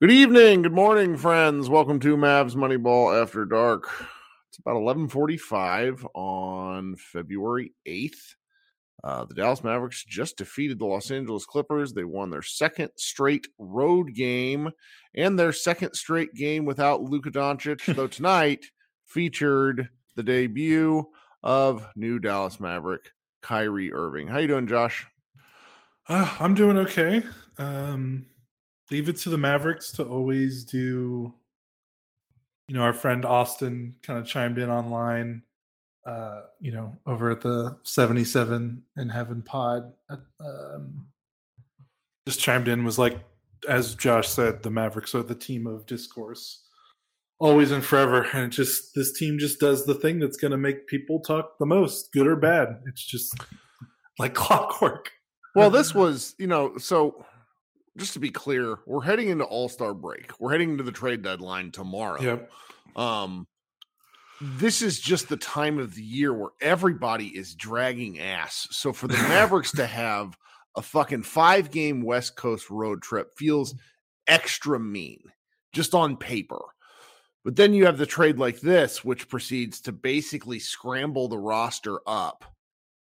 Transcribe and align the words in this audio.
Good 0.00 0.12
evening, 0.12 0.62
good 0.62 0.72
morning, 0.72 1.14
friends. 1.14 1.68
Welcome 1.68 2.00
to 2.00 2.16
Mavs 2.16 2.54
Moneyball 2.54 3.20
After 3.20 3.44
Dark. 3.44 3.86
It's 4.48 4.56
about 4.58 4.76
11:45 4.76 6.06
on 6.14 6.96
February 6.96 7.74
8th. 7.86 8.34
Uh, 9.04 9.26
the 9.26 9.34
Dallas 9.34 9.62
Mavericks 9.62 10.02
just 10.02 10.38
defeated 10.38 10.78
the 10.78 10.86
Los 10.86 11.10
Angeles 11.10 11.44
Clippers. 11.44 11.92
They 11.92 12.04
won 12.04 12.30
their 12.30 12.40
second 12.40 12.92
straight 12.96 13.46
road 13.58 14.14
game 14.14 14.70
and 15.14 15.38
their 15.38 15.52
second 15.52 15.92
straight 15.92 16.32
game 16.32 16.64
without 16.64 17.02
Luka 17.02 17.30
Doncic. 17.30 17.84
though 17.94 18.06
tonight 18.06 18.64
featured 19.04 19.90
the 20.16 20.22
debut 20.22 21.04
of 21.42 21.86
new 21.94 22.18
Dallas 22.18 22.58
Maverick 22.58 23.10
Kyrie 23.42 23.92
Irving. 23.92 24.28
How 24.28 24.38
you 24.38 24.48
doing, 24.48 24.66
Josh? 24.66 25.06
Uh, 26.08 26.38
I'm 26.40 26.54
doing 26.54 26.78
okay. 26.78 27.22
Um, 27.58 28.24
leave 28.90 29.08
it 29.08 29.16
to 29.18 29.30
the 29.30 29.38
Mavericks 29.38 29.92
to 29.92 30.04
always 30.04 30.64
do. 30.64 31.34
You 32.68 32.76
know, 32.76 32.82
our 32.82 32.92
friend 32.92 33.24
Austin 33.24 33.96
kind 34.02 34.18
of 34.18 34.26
chimed 34.26 34.58
in 34.58 34.70
online 34.70 35.42
uh, 36.06 36.42
you 36.60 36.72
know, 36.72 36.96
over 37.06 37.30
at 37.30 37.40
the 37.40 37.76
77 37.82 38.82
in 38.96 39.08
Heaven 39.08 39.42
pod, 39.42 39.92
um, 40.40 41.06
just 42.26 42.40
chimed 42.40 42.68
in, 42.68 42.84
was 42.84 42.98
like, 42.98 43.18
as 43.68 43.94
Josh 43.94 44.28
said, 44.28 44.62
the 44.62 44.70
Mavericks 44.70 45.14
are 45.14 45.22
the 45.22 45.34
team 45.34 45.66
of 45.66 45.86
discourse 45.86 46.64
always 47.38 47.70
and 47.70 47.84
forever. 47.84 48.26
And 48.32 48.46
it 48.46 48.56
just, 48.56 48.94
this 48.94 49.12
team 49.12 49.38
just 49.38 49.60
does 49.60 49.84
the 49.84 49.94
thing 49.94 50.18
that's 50.18 50.36
going 50.36 50.50
to 50.50 50.56
make 50.56 50.86
people 50.86 51.20
talk 51.20 51.58
the 51.58 51.66
most, 51.66 52.12
good 52.12 52.26
or 52.26 52.36
bad. 52.36 52.80
It's 52.86 53.04
just 53.04 53.34
like 54.18 54.34
clockwork. 54.34 55.10
Well, 55.54 55.70
this 55.70 55.94
was, 55.94 56.34
you 56.38 56.46
know, 56.46 56.78
so 56.78 57.24
just 58.00 58.14
to 58.14 58.18
be 58.18 58.30
clear, 58.30 58.78
we're 58.86 59.02
heading 59.02 59.28
into 59.28 59.44
All 59.44 59.68
Star 59.68 59.94
break. 59.94 60.32
We're 60.40 60.50
heading 60.50 60.70
into 60.70 60.82
the 60.82 60.92
trade 60.92 61.22
deadline 61.22 61.70
tomorrow. 61.70 62.20
Yep. 62.20 62.50
Um, 62.96 63.46
this 64.40 64.82
is 64.82 64.98
just 64.98 65.28
the 65.28 65.36
time 65.36 65.78
of 65.78 65.94
the 65.94 66.02
year 66.02 66.32
where 66.32 66.50
everybody 66.60 67.26
is 67.26 67.54
dragging 67.54 68.18
ass. 68.18 68.66
So 68.70 68.92
for 68.92 69.06
the 69.06 69.14
Mavericks 69.28 69.72
to 69.72 69.86
have 69.86 70.36
a 70.76 70.82
fucking 70.82 71.22
five 71.22 71.70
game 71.70 72.02
West 72.02 72.36
Coast 72.36 72.70
road 72.70 73.02
trip 73.02 73.32
feels 73.36 73.74
extra 74.26 74.80
mean 74.80 75.20
just 75.72 75.94
on 75.94 76.16
paper. 76.16 76.62
But 77.44 77.56
then 77.56 77.74
you 77.74 77.86
have 77.86 77.98
the 77.98 78.06
trade 78.06 78.38
like 78.38 78.60
this, 78.60 79.04
which 79.04 79.28
proceeds 79.28 79.80
to 79.82 79.92
basically 79.92 80.58
scramble 80.58 81.28
the 81.28 81.38
roster 81.38 82.00
up 82.06 82.44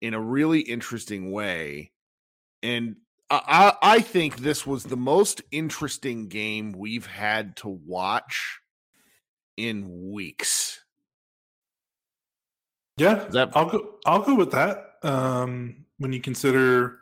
in 0.01 0.13
a 0.13 0.19
really 0.19 0.59
interesting 0.59 1.31
way. 1.31 1.91
And 2.61 2.97
I, 3.29 3.73
I 3.81 3.99
think 4.01 4.37
this 4.37 4.67
was 4.67 4.83
the 4.83 4.97
most 4.97 5.41
interesting 5.51 6.27
game 6.27 6.73
we've 6.73 7.07
had 7.07 7.55
to 7.57 7.69
watch 7.69 8.59
in 9.57 10.11
weeks. 10.11 10.83
Yeah, 12.97 13.25
that- 13.31 13.55
I'll 13.55 13.69
go. 13.69 13.95
I'll 14.05 14.21
go 14.21 14.35
with 14.35 14.51
that. 14.51 14.95
Um, 15.03 15.85
when 15.97 16.13
you 16.13 16.21
consider, 16.21 16.99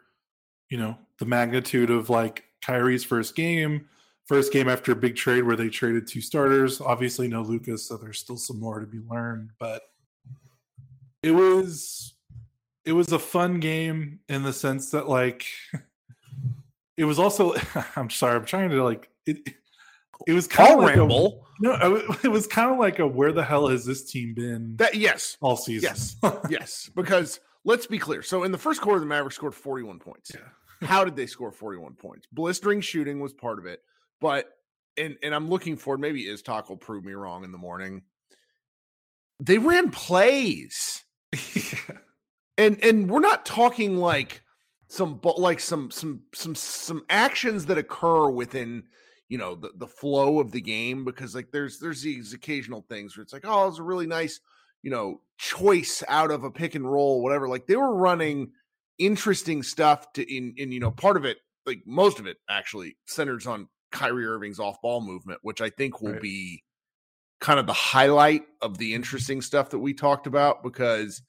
you 0.69 0.77
know, 0.77 0.97
the 1.19 1.25
magnitude 1.25 1.89
of 1.89 2.09
like 2.09 2.45
Kyrie's 2.61 3.03
first 3.03 3.35
game, 3.35 3.87
first 4.25 4.51
game 4.51 4.69
after 4.69 4.91
a 4.91 4.95
big 4.95 5.15
trade 5.15 5.43
where 5.43 5.55
they 5.55 5.69
traded 5.69 6.07
two 6.07 6.21
starters. 6.21 6.81
Obviously, 6.81 7.27
no 7.27 7.41
Lucas, 7.41 7.85
so 7.87 7.97
there's 7.97 8.19
still 8.19 8.37
some 8.37 8.59
more 8.59 8.79
to 8.79 8.87
be 8.87 8.99
learned. 9.09 9.51
But 9.59 9.83
it 11.21 11.31
was, 11.31 12.15
it 12.85 12.93
was 12.93 13.11
a 13.11 13.19
fun 13.19 13.59
game 13.59 14.19
in 14.27 14.43
the 14.43 14.53
sense 14.53 14.91
that 14.91 15.07
like, 15.07 15.45
it 16.97 17.05
was 17.05 17.19
also. 17.19 17.53
I'm 17.95 18.09
sorry, 18.09 18.35
I'm 18.35 18.45
trying 18.45 18.69
to 18.69 18.83
like 18.83 19.09
it 19.25 19.53
it 20.27 20.33
was 20.33 20.47
kind 20.47 20.73
of 20.73 20.79
like 20.79 20.95
ramble. 20.95 21.45
A, 21.59 21.63
no, 21.63 22.15
it 22.23 22.29
was 22.29 22.47
kind 22.47 22.71
of 22.71 22.79
like 22.79 22.99
a 22.99 23.07
where 23.07 23.31
the 23.31 23.43
hell 23.43 23.67
has 23.67 23.85
this 23.85 24.09
team 24.09 24.33
been? 24.33 24.75
That 24.77 24.95
yes, 24.95 25.37
all 25.41 25.57
season. 25.57 25.89
Yes, 25.89 26.15
yes. 26.49 26.89
Because 26.95 27.39
let's 27.63 27.85
be 27.85 27.97
clear. 27.97 28.21
So 28.21 28.43
in 28.43 28.51
the 28.51 28.57
first 28.57 28.81
quarter, 28.81 28.99
the 28.99 29.05
Mavericks 29.05 29.35
scored 29.35 29.55
41 29.55 29.99
points. 29.99 30.31
Yeah. 30.33 30.87
How 30.87 31.05
did 31.05 31.15
they 31.15 31.27
score 31.27 31.51
41 31.51 31.93
points? 31.95 32.27
Blistering 32.31 32.81
shooting 32.81 33.19
was 33.19 33.33
part 33.33 33.59
of 33.59 33.65
it, 33.65 33.81
but 34.19 34.49
and 34.97 35.17
and 35.23 35.33
I'm 35.33 35.49
looking 35.49 35.77
forward 35.77 36.01
maybe 36.01 36.21
is 36.21 36.41
talk 36.41 36.69
will 36.69 36.77
prove 36.77 37.05
me 37.05 37.13
wrong 37.13 37.43
in 37.43 37.51
the 37.51 37.57
morning. 37.57 38.03
They 39.39 39.57
ran 39.57 39.91
plays, 39.91 41.03
and 42.57 42.83
and 42.83 43.09
we're 43.09 43.19
not 43.19 43.45
talking 43.45 43.97
like 43.97 44.42
some 44.93 45.19
like 45.37 45.59
some 45.59 45.89
some 45.89 46.21
some 46.35 46.53
some 46.53 47.03
actions 47.09 47.65
that 47.65 47.79
occur 47.79 48.29
within 48.29 48.83
you 49.27 49.39
know 49.39 49.55
the, 49.55 49.71
the 49.77 49.87
flow 49.87 50.39
of 50.39 50.51
the 50.51 50.61
game 50.61 51.03
because 51.03 51.33
like 51.33 51.51
there's 51.51 51.79
there's 51.79 52.03
these 52.03 52.31
occasional 52.31 52.85
things 52.87 53.17
where 53.17 53.23
it's 53.23 53.33
like 53.33 53.43
oh 53.43 53.67
it's 53.67 53.79
a 53.79 53.83
really 53.83 54.05
nice 54.05 54.39
you 54.83 54.91
know 54.91 55.19
choice 55.39 56.03
out 56.09 56.29
of 56.29 56.43
a 56.43 56.51
pick 56.51 56.75
and 56.75 56.89
roll 56.89 57.23
whatever 57.23 57.49
like 57.49 57.65
they 57.65 57.75
were 57.75 57.95
running 57.95 58.51
interesting 58.99 59.63
stuff 59.63 60.13
to 60.13 60.21
in 60.31 60.53
in 60.57 60.71
you 60.71 60.79
know 60.79 60.91
part 60.91 61.17
of 61.17 61.25
it 61.25 61.37
like 61.65 61.81
most 61.87 62.19
of 62.19 62.27
it 62.27 62.37
actually 62.47 62.95
centers 63.07 63.47
on 63.47 63.67
Kyrie 63.91 64.27
Irving's 64.27 64.59
off 64.59 64.79
ball 64.83 65.01
movement 65.01 65.39
which 65.41 65.59
I 65.59 65.71
think 65.71 66.03
will 66.03 66.11
right. 66.11 66.21
be 66.21 66.63
kind 67.41 67.59
of 67.59 67.65
the 67.65 67.73
highlight 67.73 68.43
of 68.61 68.77
the 68.77 68.93
interesting 68.93 69.41
stuff 69.41 69.71
that 69.71 69.79
we 69.79 69.95
talked 69.95 70.27
about 70.27 70.61
because 70.61 71.23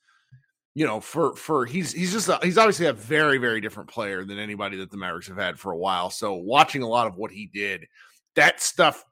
you 0.75 0.85
know, 0.85 1.01
for 1.01 1.37
for 1.37 1.67
he's 1.67 1.93
he's 1.93 2.13
just 2.13 2.29
a, 2.29 2.39
he's 2.43 2.59
obviously 2.59 2.87
a 2.87 2.93
very 2.93 3.39
very 3.39 3.61
different 3.61 3.89
player 3.89 4.25
than 4.25 4.39
anybody 4.39 4.77
that 4.79 4.91
the 4.91 4.97
Mavericks 4.97 5.29
have 5.29 5.37
had 5.37 5.59
for 5.59 5.73
a 5.73 5.79
while. 5.79 6.11
So 6.11 6.35
watching 6.35 6.83
a 6.83 6.89
lot 6.89 7.07
of 7.07 7.17
what 7.17 7.31
he 7.31 7.47
did, 7.47 7.87
that 8.35 8.61
stuff, 8.61 9.05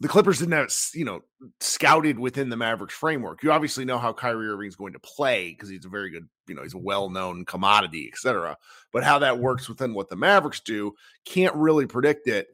the 0.00 0.08
Clippers 0.08 0.38
didn't 0.38 0.52
have 0.52 0.72
you 0.94 1.06
know 1.06 1.20
scouted 1.60 2.18
within 2.18 2.50
the 2.50 2.56
Mavericks 2.56 2.94
framework. 2.94 3.42
You 3.42 3.52
obviously 3.52 3.86
know 3.86 3.98
how 3.98 4.12
Kyrie 4.12 4.48
Irving 4.48 4.68
is 4.68 4.76
going 4.76 4.92
to 4.92 4.98
play 4.98 5.50
because 5.50 5.70
he's 5.70 5.86
a 5.86 5.90
very 5.90 6.10
good 6.10 6.28
you 6.46 6.54
know 6.54 6.62
he's 6.62 6.74
a 6.74 6.78
well 6.78 7.08
known 7.08 7.46
commodity, 7.46 8.10
etc. 8.12 8.58
But 8.92 9.02
how 9.02 9.18
that 9.20 9.38
works 9.38 9.66
within 9.66 9.94
what 9.94 10.10
the 10.10 10.16
Mavericks 10.16 10.60
do, 10.60 10.94
can't 11.24 11.54
really 11.54 11.86
predict 11.86 12.28
it. 12.28 12.48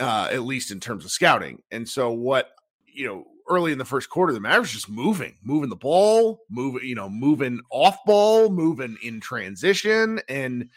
Uh, 0.00 0.28
at 0.32 0.44
least 0.44 0.70
in 0.70 0.80
terms 0.80 1.04
of 1.04 1.10
scouting. 1.10 1.62
And 1.70 1.86
so 1.86 2.10
what 2.10 2.52
you 2.86 3.06
know 3.06 3.26
early 3.50 3.72
in 3.72 3.78
the 3.78 3.84
first 3.84 4.08
quarter, 4.08 4.32
the 4.32 4.40
Mavericks 4.40 4.72
just 4.72 4.88
moving, 4.88 5.36
moving 5.42 5.68
the 5.68 5.76
ball, 5.76 6.44
moving, 6.48 6.88
you 6.88 6.94
know, 6.94 7.10
moving 7.10 7.60
off 7.70 7.98
ball, 8.06 8.48
moving 8.48 8.96
in 9.02 9.20
transition. 9.20 10.20
And 10.28 10.70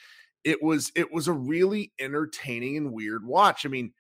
it 0.43 0.61
was 0.61 0.91
it 0.95 1.11
was 1.13 1.27
a 1.27 1.33
really 1.33 1.93
entertaining 1.99 2.75
and 2.77 2.91
weird 2.91 3.25
watch. 3.25 3.65
I 3.65 3.69
mean, 3.69 3.93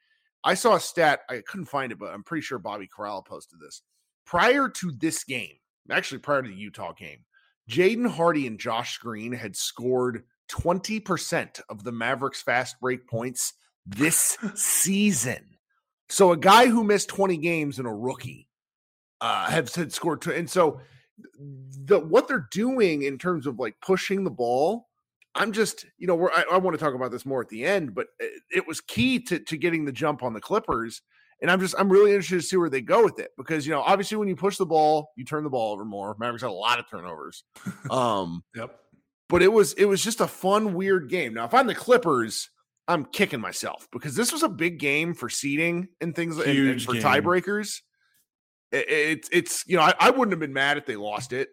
I 0.43 0.55
saw 0.55 0.75
a 0.75 0.79
stat, 0.79 1.21
I 1.29 1.41
couldn't 1.47 1.67
find 1.67 1.91
it, 1.91 1.99
but 1.99 2.13
I'm 2.13 2.23
pretty 2.23 2.41
sure 2.41 2.59
Bobby 2.59 2.87
Karalla 2.87 3.25
posted 3.25 3.59
this. 3.59 3.81
Prior 4.25 4.67
to 4.67 4.91
this 4.91 5.23
game, 5.23 5.53
actually 5.89 6.19
prior 6.19 6.41
to 6.41 6.49
the 6.49 6.55
Utah 6.55 6.93
game, 6.93 7.19
Jaden 7.69 8.09
Hardy 8.09 8.47
and 8.47 8.59
Josh 8.59 8.97
Green 8.97 9.31
had 9.31 9.55
scored 9.55 10.23
20% 10.51 11.61
of 11.69 11.83
the 11.83 11.91
Mavericks 11.91 12.41
fast 12.41 12.79
break 12.81 13.07
points 13.07 13.53
this 13.85 14.37
season. 14.55 15.57
So 16.09 16.31
a 16.31 16.37
guy 16.37 16.67
who 16.67 16.83
missed 16.83 17.09
20 17.09 17.37
games 17.37 17.79
and 17.79 17.87
a 17.87 17.93
rookie 17.93 18.49
uh, 19.23 19.49
have 19.49 19.73
had 19.73 19.93
scored 19.93 20.21
two. 20.21 20.33
And 20.33 20.49
so 20.49 20.81
the 21.85 21.97
what 21.97 22.27
they're 22.27 22.47
doing 22.51 23.03
in 23.03 23.17
terms 23.17 23.47
of 23.47 23.57
like 23.57 23.75
pushing 23.81 24.25
the 24.25 24.29
ball, 24.29 24.89
I'm 25.33 25.53
just, 25.53 25.85
you 25.97 26.07
know, 26.07 26.29
I, 26.29 26.43
I 26.51 26.57
want 26.57 26.77
to 26.77 26.83
talk 26.83 26.93
about 26.93 27.09
this 27.09 27.25
more 27.25 27.41
at 27.41 27.47
the 27.47 27.63
end, 27.63 27.95
but 27.95 28.07
it, 28.19 28.41
it, 28.51 28.67
was 28.67 28.81
key 28.81 29.19
to 29.21 29.39
to 29.39 29.57
getting 29.57 29.85
the 29.85 29.93
jump 29.93 30.23
on 30.23 30.33
the 30.33 30.41
Clippers. 30.41 31.01
And 31.41 31.49
I'm 31.49 31.61
just, 31.61 31.73
I'm 31.77 31.89
really 31.89 32.11
interested 32.11 32.41
to 32.41 32.41
see 32.41 32.57
where 32.57 32.69
they 32.69 32.81
go 32.81 33.03
with 33.03 33.17
it 33.19 33.31
because, 33.37 33.65
you 33.65 33.73
know, 33.73 33.81
obviously 33.81 34.17
when 34.17 34.27
you 34.27 34.35
push 34.35 34.57
the 34.57 34.65
ball, 34.65 35.11
you 35.15 35.23
turn 35.23 35.43
the 35.43 35.49
ball 35.49 35.73
over 35.73 35.85
more. 35.85 36.15
Mavericks 36.19 36.41
had 36.41 36.49
a 36.49 36.51
lot 36.51 36.79
of 36.79 36.89
turnovers. 36.89 37.43
Um, 37.89 38.43
yep. 38.55 38.77
But 39.29 39.41
it 39.41 39.51
was, 39.51 39.73
it 39.73 39.85
was 39.85 40.03
just 40.03 40.21
a 40.21 40.27
fun, 40.27 40.73
weird 40.73 41.09
game. 41.09 41.33
Now, 41.33 41.45
if 41.45 41.53
I'm 41.53 41.67
the 41.67 41.75
Clippers, 41.75 42.49
I'm 42.87 43.05
kicking 43.05 43.41
myself 43.41 43.87
because 43.91 44.15
this 44.15 44.31
was 44.31 44.43
a 44.43 44.49
big 44.49 44.79
game 44.79 45.13
for 45.13 45.29
seeding 45.29 45.87
and 45.99 46.15
things 46.15 46.37
and, 46.37 46.47
and, 46.47 46.81
for 46.81 46.93
game. 46.93 47.01
tiebreakers 47.01 47.79
it's 48.73 49.29
it's 49.31 49.63
you 49.67 49.77
know 49.77 49.83
I, 49.83 49.93
I, 49.99 50.09
wouldn't 50.09 50.31
have 50.31 50.39
been 50.39 50.53
mad 50.53 50.77
if 50.77 50.85
they 50.85 50.95
lost 50.95 51.31
it 51.31 51.49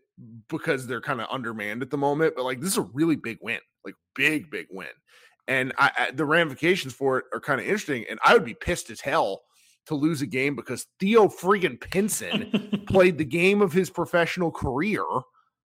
because 0.49 0.87
they're 0.87 1.01
kind 1.01 1.21
of 1.21 1.29
undermanned 1.31 1.83
at 1.83 1.91
the 1.91 1.99
moment 1.99 2.35
but 2.35 2.45
like 2.45 2.61
this 2.61 2.73
is 2.73 2.79
a 2.79 2.83
really 2.83 3.17
big 3.17 3.39
win 3.43 3.61
like 3.85 3.95
big 4.15 4.51
big 4.51 4.67
win. 4.71 4.89
And 5.49 5.73
I, 5.79 5.91
I 5.97 6.11
the 6.13 6.25
ramifications 6.25 6.95
for 6.95 7.19
it 7.19 7.25
are 7.33 7.41
kind 7.41 7.61
of 7.61 7.67
interesting 7.67 8.05
and 8.09 8.19
i 8.25 8.33
would 8.33 8.45
be 8.45 8.55
pissed 8.55 8.91
as 8.91 9.01
hell 9.01 9.43
to 9.87 9.95
lose 9.95 10.23
a 10.23 10.27
game 10.27 10.57
because 10.57 10.87
theo 10.99 11.29
freaking 11.29 11.81
pinson 11.81 12.85
played 12.89 13.19
the 13.19 13.25
game 13.25 13.61
of 13.61 13.73
his 13.73 13.91
professional 13.91 14.51
career 14.51 15.05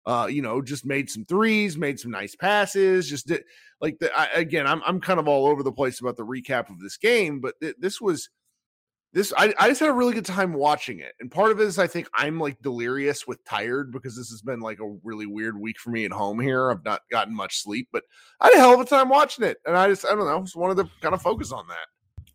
uh 0.07 0.27
you 0.31 0.43
know 0.43 0.61
just 0.61 0.85
made 0.85 1.09
some 1.09 1.25
threes 1.25 1.77
made 1.77 1.99
some 1.99 2.11
nice 2.11 2.35
passes 2.35 3.09
just 3.09 3.27
did 3.27 3.43
like 3.81 3.99
the, 3.99 4.11
I, 4.19 4.27
again 4.35 4.67
i'm 4.67 4.83
i'm 4.87 5.01
kind 5.01 5.21
of 5.21 5.29
all 5.29 5.47
over 5.47 5.63
the 5.63 5.73
place 5.73 6.01
about 6.01 6.17
the 6.17 6.27
recap 6.27 6.69
of 6.71 6.81
this 6.81 6.97
game 6.97 7.41
but 7.41 7.55
th- 7.61 7.77
this 7.79 8.01
was 8.01 8.29
this 9.13 9.33
I, 9.37 9.53
I 9.59 9.69
just 9.69 9.81
had 9.81 9.89
a 9.89 9.95
really 9.95 10.15
good 10.15 10.25
time 10.25 10.53
watching 10.53 11.01
it 11.01 11.15
and 11.21 11.31
part 11.31 11.51
of 11.51 11.61
it 11.61 11.65
is 11.65 11.79
i 11.79 11.87
think 11.87 12.09
i'm 12.15 12.39
like 12.39 12.61
delirious 12.63 13.27
with 13.27 13.45
tired 13.45 13.93
because 13.93 14.17
this 14.17 14.31
has 14.31 14.43
been 14.43 14.61
like 14.61 14.79
a 14.81 14.97
really 15.03 15.27
weird 15.27 15.59
week 15.59 15.79
for 15.79 15.91
me 15.91 16.05
at 16.05 16.13
home 16.13 16.39
here 16.39 16.71
i've 16.71 16.85
not 16.85 17.03
gotten 17.11 17.35
much 17.35 17.59
sleep 17.59 17.89
but 17.93 18.05
i 18.41 18.47
had 18.47 18.55
a 18.55 18.59
hell 18.59 18.75
of 18.75 18.81
a 18.81 18.85
time 18.85 19.09
watching 19.09 19.45
it 19.45 19.59
and 19.67 19.77
i 19.77 19.89
just 19.89 20.07
i 20.07 20.11
don't 20.11 20.27
know 20.27 20.41
just 20.41 20.57
wanted 20.57 20.77
to 20.77 20.89
kind 21.01 21.15
of 21.15 21.23
focus 21.23 21.53
on 21.53 21.67
that 21.69 21.89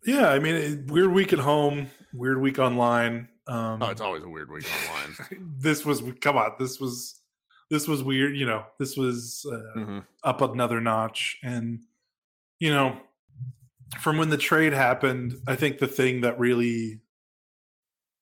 Yeah, 0.06 0.28
I 0.28 0.38
mean, 0.38 0.86
weird 0.86 1.12
week 1.12 1.32
at 1.32 1.40
home, 1.40 1.90
weird 2.14 2.40
week 2.40 2.60
online. 2.60 3.28
Um, 3.48 3.82
oh, 3.82 3.90
it's 3.90 4.00
always 4.00 4.22
a 4.22 4.28
weird 4.28 4.50
week 4.52 4.64
online. 4.88 5.54
this 5.58 5.84
was 5.84 6.00
come 6.20 6.36
on, 6.36 6.52
this 6.60 6.78
was 6.78 7.20
this 7.70 7.88
was 7.88 8.04
weird. 8.04 8.36
You 8.36 8.46
know, 8.46 8.64
this 8.78 8.96
was 8.96 9.44
uh, 9.50 9.78
mm-hmm. 9.78 9.98
up 10.22 10.40
another 10.42 10.80
notch, 10.80 11.38
and 11.42 11.80
you 12.60 12.72
know, 12.72 13.00
from 14.00 14.18
when 14.18 14.30
the 14.30 14.36
trade 14.36 14.72
happened, 14.72 15.36
I 15.46 15.56
think 15.56 15.78
the 15.78 15.86
thing 15.86 16.22
that 16.22 16.38
really 16.38 17.00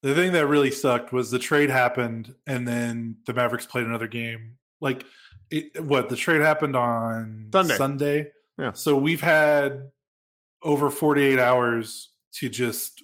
the 0.03 0.15
thing 0.15 0.33
that 0.33 0.47
really 0.47 0.71
sucked 0.71 1.13
was 1.13 1.31
the 1.31 1.39
trade 1.39 1.71
happened 1.71 2.35
and 2.47 2.69
then 2.69 3.17
the 3.27 3.33
Mavericks 3.33 3.67
played 3.67 3.87
another 3.87 4.07
game. 4.07 4.57
Like 4.81 5.05
it, 5.51 5.83
what 5.83 6.11
the 6.11 6.17
trade 6.17 6.43
happened 6.43 6.77
on 6.77 7.49
Sunday. 7.53 7.77
Sunday. 7.77 8.27
Yeah. 8.59 8.73
So 8.73 8.97
we've 8.99 9.23
had 9.23 9.91
over 10.63 10.91
48 10.91 11.39
hours 11.39 12.11
to 12.35 12.51
just 12.51 13.03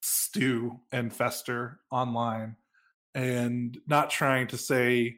stew 0.00 0.80
and 0.92 1.12
fester 1.12 1.80
online 1.90 2.56
and 3.14 3.78
not 3.86 4.10
trying 4.10 4.46
to 4.48 4.56
say 4.56 5.16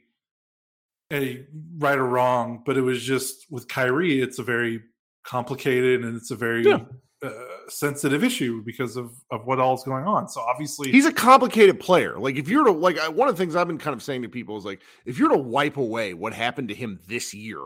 a 1.12 1.46
right 1.78 1.98
or 1.98 2.06
wrong, 2.06 2.62
but 2.64 2.76
it 2.76 2.82
was 2.82 3.02
just 3.02 3.46
with 3.50 3.68
Kyrie, 3.68 4.20
it's 4.20 4.38
a 4.38 4.44
very 4.44 4.80
complicated 5.24 6.04
and 6.04 6.16
it's 6.16 6.30
a 6.30 6.36
very 6.36 6.64
yeah. 6.64 6.80
uh, 7.22 7.30
sensitive 7.68 8.24
issue 8.24 8.62
because 8.64 8.96
of 8.96 9.12
of 9.30 9.46
what 9.46 9.60
all 9.60 9.74
is 9.74 9.82
going 9.82 10.04
on. 10.04 10.28
So 10.28 10.40
obviously, 10.40 10.90
he's 10.90 11.06
a 11.06 11.12
complicated 11.12 11.80
player. 11.80 12.18
Like 12.18 12.36
if 12.36 12.48
you're 12.48 12.64
to 12.64 12.72
like 12.72 12.98
one 13.14 13.28
of 13.28 13.36
the 13.36 13.42
things 13.42 13.56
I've 13.56 13.66
been 13.66 13.78
kind 13.78 13.94
of 13.94 14.02
saying 14.02 14.22
to 14.22 14.28
people 14.28 14.56
is 14.56 14.64
like 14.64 14.80
if 15.04 15.18
you're 15.18 15.30
to 15.30 15.38
wipe 15.38 15.76
away 15.76 16.14
what 16.14 16.32
happened 16.32 16.68
to 16.68 16.74
him 16.74 16.98
this 17.06 17.34
year, 17.34 17.60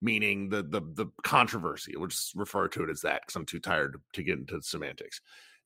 meaning 0.00 0.48
the 0.48 0.62
the 0.62 0.80
the 0.80 1.06
controversy, 1.22 1.94
we'll 1.96 2.08
just 2.08 2.34
refer 2.34 2.68
to 2.68 2.84
it 2.84 2.90
as 2.90 3.02
that 3.02 3.22
because 3.22 3.36
I'm 3.36 3.46
too 3.46 3.60
tired 3.60 3.94
to, 3.94 4.00
to 4.14 4.22
get 4.22 4.38
into 4.38 4.60
semantics. 4.62 5.20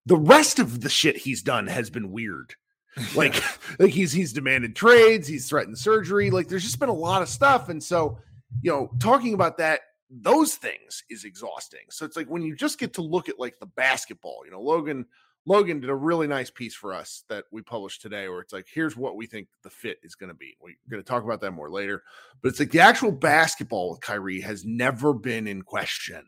The 0.06 0.16
rest 0.16 0.58
of 0.58 0.82
the 0.82 0.88
shit 0.88 1.16
he's 1.16 1.42
done 1.42 1.66
has 1.66 1.90
been 1.90 2.10
weird. 2.10 2.54
Like, 3.14 3.42
like 3.78 3.90
he's 3.90 4.10
he's 4.10 4.32
demanded 4.32 4.74
trades, 4.74 5.28
he's 5.28 5.46
threatened 5.46 5.76
surgery. 5.76 6.30
Like, 6.30 6.48
there's 6.48 6.62
just 6.62 6.78
been 6.78 6.88
a 6.88 6.94
lot 6.94 7.20
of 7.20 7.28
stuff, 7.28 7.68
and 7.68 7.82
so 7.82 8.16
you 8.62 8.70
know, 8.70 8.90
talking 8.98 9.34
about 9.34 9.58
that 9.58 9.80
those 10.10 10.54
things 10.54 11.02
is 11.10 11.24
exhausting. 11.24 11.80
So 11.90 12.04
it's 12.04 12.16
like 12.16 12.28
when 12.28 12.42
you 12.42 12.54
just 12.54 12.78
get 12.78 12.94
to 12.94 13.02
look 13.02 13.28
at 13.28 13.38
like 13.38 13.58
the 13.58 13.66
basketball, 13.66 14.42
you 14.44 14.50
know, 14.50 14.60
Logan 14.60 15.06
Logan 15.46 15.78
did 15.78 15.90
a 15.90 15.94
really 15.94 16.26
nice 16.26 16.50
piece 16.50 16.74
for 16.74 16.92
us 16.92 17.22
that 17.28 17.44
we 17.52 17.62
published 17.62 18.02
today 18.02 18.28
where 18.28 18.40
it's 18.40 18.52
like 18.52 18.66
here's 18.72 18.96
what 18.96 19.16
we 19.16 19.26
think 19.26 19.48
the 19.62 19.70
fit 19.70 19.98
is 20.02 20.16
going 20.16 20.28
to 20.28 20.34
be. 20.34 20.56
We're 20.60 20.74
going 20.90 21.02
to 21.02 21.08
talk 21.08 21.22
about 21.22 21.40
that 21.42 21.52
more 21.52 21.70
later. 21.70 22.02
But 22.42 22.48
it's 22.48 22.58
like 22.58 22.72
the 22.72 22.80
actual 22.80 23.12
basketball 23.12 23.90
with 23.90 24.00
Kyrie 24.00 24.40
has 24.40 24.64
never 24.64 25.14
been 25.14 25.46
in 25.46 25.62
question. 25.62 26.26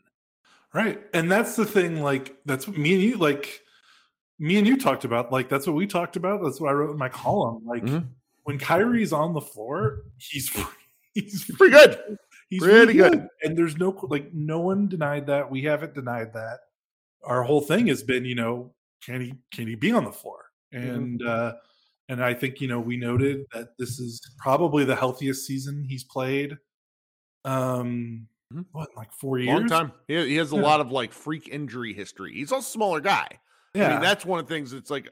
Right. 0.72 1.00
And 1.12 1.30
that's 1.30 1.56
the 1.56 1.64
thing 1.64 2.02
like 2.02 2.36
that's 2.44 2.68
me 2.68 2.94
and 2.94 3.02
you 3.02 3.16
like 3.16 3.60
me 4.38 4.56
and 4.56 4.66
you 4.66 4.76
talked 4.76 5.04
about 5.04 5.32
like 5.32 5.48
that's 5.48 5.66
what 5.66 5.76
we 5.76 5.86
talked 5.86 6.16
about. 6.16 6.42
That's 6.42 6.60
what 6.60 6.70
I 6.70 6.74
wrote 6.74 6.92
in 6.92 6.98
my 6.98 7.08
column. 7.08 7.64
Like 7.66 7.82
mm-hmm. 7.84 8.06
when 8.44 8.58
Kyrie's 8.58 9.12
on 9.12 9.34
the 9.34 9.40
floor, 9.40 10.04
he's 10.18 10.54
he's 11.14 11.44
pretty 11.44 11.72
good. 11.72 12.18
He's 12.48 12.62
pretty 12.62 12.74
really 12.74 12.94
good. 12.94 13.12
good. 13.12 13.28
And 13.42 13.56
there's 13.56 13.76
no 13.76 13.96
like 14.08 14.32
no 14.32 14.60
one 14.60 14.88
denied 14.88 15.26
that. 15.26 15.50
We 15.50 15.62
haven't 15.62 15.94
denied 15.94 16.32
that. 16.32 16.58
Our 17.24 17.42
whole 17.42 17.60
thing 17.60 17.88
has 17.88 18.02
been, 18.02 18.24
you 18.24 18.34
know, 18.34 18.72
can 19.04 19.20
he 19.20 19.34
can 19.52 19.66
he 19.66 19.74
be 19.74 19.92
on 19.92 20.04
the 20.04 20.12
floor? 20.12 20.46
Mm-hmm. 20.74 20.90
And 20.90 21.20
mm-hmm. 21.20 21.28
uh 21.28 21.52
and 22.10 22.24
I 22.24 22.32
think, 22.32 22.62
you 22.62 22.68
know, 22.68 22.80
we 22.80 22.96
noted 22.96 23.44
that 23.52 23.76
this 23.78 23.98
is 23.98 24.20
probably 24.38 24.84
the 24.84 24.96
healthiest 24.96 25.46
season 25.46 25.84
he's 25.86 26.04
played. 26.04 26.56
Um 27.44 28.28
mm-hmm. 28.52 28.62
what 28.72 28.88
like 28.96 29.12
four 29.12 29.38
years? 29.38 29.48
Long 29.48 29.68
time. 29.68 29.92
He, 30.06 30.14
he 30.28 30.36
has 30.36 30.52
a 30.52 30.56
yeah. 30.56 30.62
lot 30.62 30.80
of 30.80 30.90
like 30.90 31.12
freak 31.12 31.48
injury 31.48 31.92
history. 31.92 32.32
He's 32.32 32.52
a 32.52 32.62
smaller 32.62 33.00
guy. 33.00 33.28
Yeah. 33.74 33.88
I 33.88 33.92
mean, 33.92 34.00
that's 34.00 34.24
one 34.24 34.40
of 34.40 34.48
the 34.48 34.54
things 34.54 34.70
that's 34.70 34.90
like, 34.90 35.04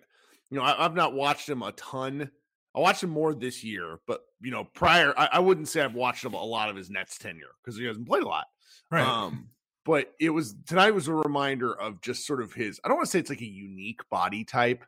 you 0.51 0.59
know, 0.59 0.65
I, 0.65 0.83
have 0.83 0.95
not 0.95 1.13
watched 1.13 1.49
him 1.49 1.63
a 1.63 1.73
ton 1.73 2.31
I 2.77 2.81
watched 2.81 3.03
him 3.03 3.11
more 3.11 3.35
this 3.35 3.65
year, 3.65 4.01
but 4.07 4.21
you 4.41 4.51
know, 4.51 4.65
prior, 4.65 5.15
I, 5.19 5.29
I 5.33 5.39
wouldn't 5.39 5.69
say 5.69 5.81
I've 5.81 5.95
watched 5.95 6.25
him 6.25 6.35
a 6.35 6.45
lot 6.45 6.69
of 6.69 6.77
his 6.77 6.91
Nets 6.91 7.17
tenure 7.17 7.55
because 7.65 7.79
he 7.79 7.87
hasn't 7.87 8.07
played 8.07 8.23
a 8.23 8.29
lot. 8.29 8.47
Right. 8.91 9.07
Um, 9.07 9.49
but 9.85 10.13
it 10.21 10.31
was 10.31 10.55
tonight 10.67 10.91
was 10.91 11.09
a 11.09 11.15
reminder 11.15 11.73
of 11.73 12.03
just 12.03 12.27
sort 12.27 12.43
of 12.43 12.53
his. 12.53 12.79
I 12.85 12.89
don't 12.89 12.99
want 12.99 13.07
to 13.07 13.11
say 13.11 13.19
it's 13.19 13.31
like 13.31 13.41
a 13.41 13.47
unique 13.47 14.01
body 14.11 14.45
type, 14.45 14.85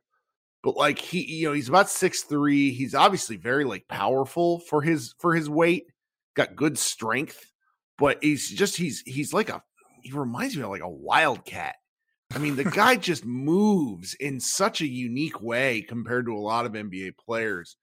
but 0.62 0.76
like 0.76 0.98
he, 0.98 1.24
you 1.24 1.48
know, 1.48 1.54
he's 1.54 1.68
about 1.68 1.88
six 1.88 2.22
three. 2.22 2.72
He's 2.72 2.94
obviously 2.94 3.36
very 3.36 3.64
like 3.64 3.88
powerful 3.88 4.58
for 4.60 4.82
his 4.82 5.14
for 5.18 5.34
his 5.34 5.48
weight. 5.48 5.86
Got 6.34 6.56
good 6.56 6.76
strength, 6.78 7.52
but 7.96 8.18
he's 8.22 8.50
just 8.50 8.76
he's 8.76 9.02
he's 9.06 9.32
like 9.32 9.48
a 9.48 9.62
he 10.02 10.12
reminds 10.12 10.56
me 10.56 10.62
of 10.62 10.70
like 10.70 10.82
a 10.82 10.88
wildcat. 10.88 11.76
I 12.34 12.38
mean, 12.38 12.56
the 12.56 12.64
guy 12.64 12.96
just 12.96 13.24
moves 13.24 14.14
in 14.14 14.38
such 14.38 14.80
a 14.80 14.86
unique 14.86 15.40
way 15.40 15.82
compared 15.82 16.26
to 16.26 16.36
a 16.36 16.38
lot 16.38 16.66
of 16.66 16.72
NBA 16.72 17.16
players. 17.16 17.76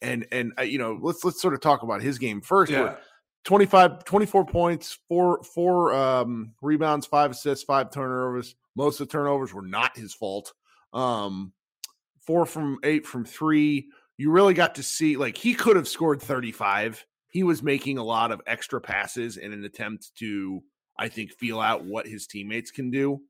And 0.00 0.26
and 0.30 0.52
uh, 0.58 0.62
you 0.62 0.78
know, 0.78 0.98
let's 1.00 1.24
let's 1.24 1.42
sort 1.42 1.54
of 1.54 1.60
talk 1.60 1.82
about 1.82 2.02
his 2.02 2.18
game 2.18 2.40
first. 2.40 2.70
Yeah. 2.70 2.96
25 3.44 4.04
24 4.04 4.44
points, 4.46 4.98
four 5.08 5.42
four 5.42 5.92
um 5.94 6.52
rebounds, 6.62 7.06
five 7.06 7.32
assists, 7.32 7.64
five 7.64 7.90
turnovers. 7.90 8.54
Most 8.76 9.00
of 9.00 9.08
the 9.08 9.12
turnovers 9.12 9.52
were 9.52 9.66
not 9.66 9.96
his 9.96 10.14
fault. 10.14 10.52
Um 10.92 11.52
4 12.28 12.44
from 12.44 12.78
8 12.84 13.06
from 13.06 13.24
3. 13.24 13.88
You 14.18 14.30
really 14.30 14.52
got 14.52 14.74
to 14.74 14.82
see 14.82 15.16
like 15.16 15.36
he 15.36 15.54
could 15.54 15.76
have 15.76 15.88
scored 15.88 16.20
35. 16.20 17.04
He 17.30 17.42
was 17.42 17.62
making 17.62 17.96
a 17.96 18.04
lot 18.04 18.32
of 18.32 18.42
extra 18.46 18.80
passes 18.82 19.38
in 19.38 19.52
an 19.52 19.64
attempt 19.64 20.14
to 20.16 20.62
I 20.98 21.08
think 21.08 21.32
feel 21.32 21.58
out 21.58 21.84
what 21.84 22.06
his 22.06 22.26
teammates 22.26 22.70
can 22.70 22.90
do 22.90 23.22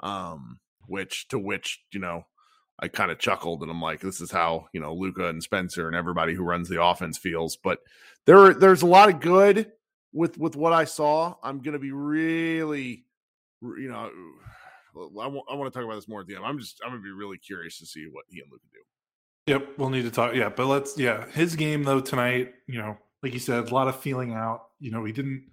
um, 0.00 0.58
which 0.86 1.28
to 1.28 1.38
which 1.38 1.82
you 1.92 2.00
know 2.00 2.26
I 2.78 2.88
kind 2.88 3.10
of 3.10 3.18
chuckled 3.18 3.62
and 3.62 3.70
I'm 3.70 3.80
like, 3.80 4.00
this 4.00 4.20
is 4.20 4.30
how 4.30 4.66
you 4.72 4.80
know 4.80 4.94
Luka 4.94 5.28
and 5.28 5.42
Spencer 5.42 5.86
and 5.86 5.96
everybody 5.96 6.34
who 6.34 6.44
runs 6.44 6.68
the 6.68 6.82
offense 6.82 7.18
feels. 7.18 7.56
But 7.56 7.80
there, 8.26 8.52
there's 8.52 8.82
a 8.82 8.86
lot 8.86 9.08
of 9.08 9.20
good 9.20 9.72
with 10.12 10.38
with 10.38 10.56
what 10.56 10.72
I 10.72 10.84
saw. 10.84 11.36
I'm 11.42 11.60
gonna 11.60 11.78
be 11.78 11.92
really, 11.92 13.04
you 13.62 13.88
know, 13.88 14.10
I, 14.96 15.24
w- 15.24 15.42
I 15.50 15.54
want 15.54 15.72
to 15.72 15.78
talk 15.78 15.84
about 15.86 15.96
this 15.96 16.08
more 16.08 16.20
at 16.20 16.26
the 16.26 16.36
end. 16.36 16.44
I'm 16.44 16.58
just 16.58 16.80
I'm 16.84 16.90
gonna 16.90 17.02
be 17.02 17.10
really 17.10 17.38
curious 17.38 17.78
to 17.78 17.86
see 17.86 18.06
what 18.10 18.24
he 18.28 18.40
and 18.40 18.50
Luka 18.50 18.64
do. 18.72 18.80
Yep, 19.52 19.78
we'll 19.78 19.90
need 19.90 20.02
to 20.02 20.10
talk. 20.10 20.34
Yeah, 20.34 20.48
but 20.48 20.66
let's. 20.66 20.98
Yeah, 20.98 21.26
his 21.30 21.56
game 21.56 21.84
though 21.84 22.00
tonight. 22.00 22.54
You 22.66 22.78
know, 22.78 22.98
like 23.22 23.32
you 23.32 23.38
said, 23.38 23.70
a 23.70 23.74
lot 23.74 23.88
of 23.88 24.00
feeling 24.00 24.32
out. 24.32 24.64
You 24.80 24.90
know, 24.90 25.04
he 25.04 25.12
didn't. 25.12 25.46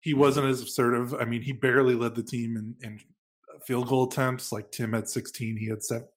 He 0.00 0.14
wasn't 0.14 0.46
as 0.46 0.60
assertive. 0.60 1.14
I 1.14 1.24
mean, 1.24 1.42
he 1.42 1.52
barely 1.52 1.94
led 1.94 2.14
the 2.14 2.22
team 2.22 2.56
in, 2.56 2.74
in 2.82 3.00
field 3.64 3.88
goal 3.88 4.08
attempts. 4.08 4.52
Like 4.52 4.70
Tim 4.70 4.92
had 4.92 5.08
16, 5.08 5.56
he 5.56 5.66
had 5.68 5.82
seven, 5.82 6.08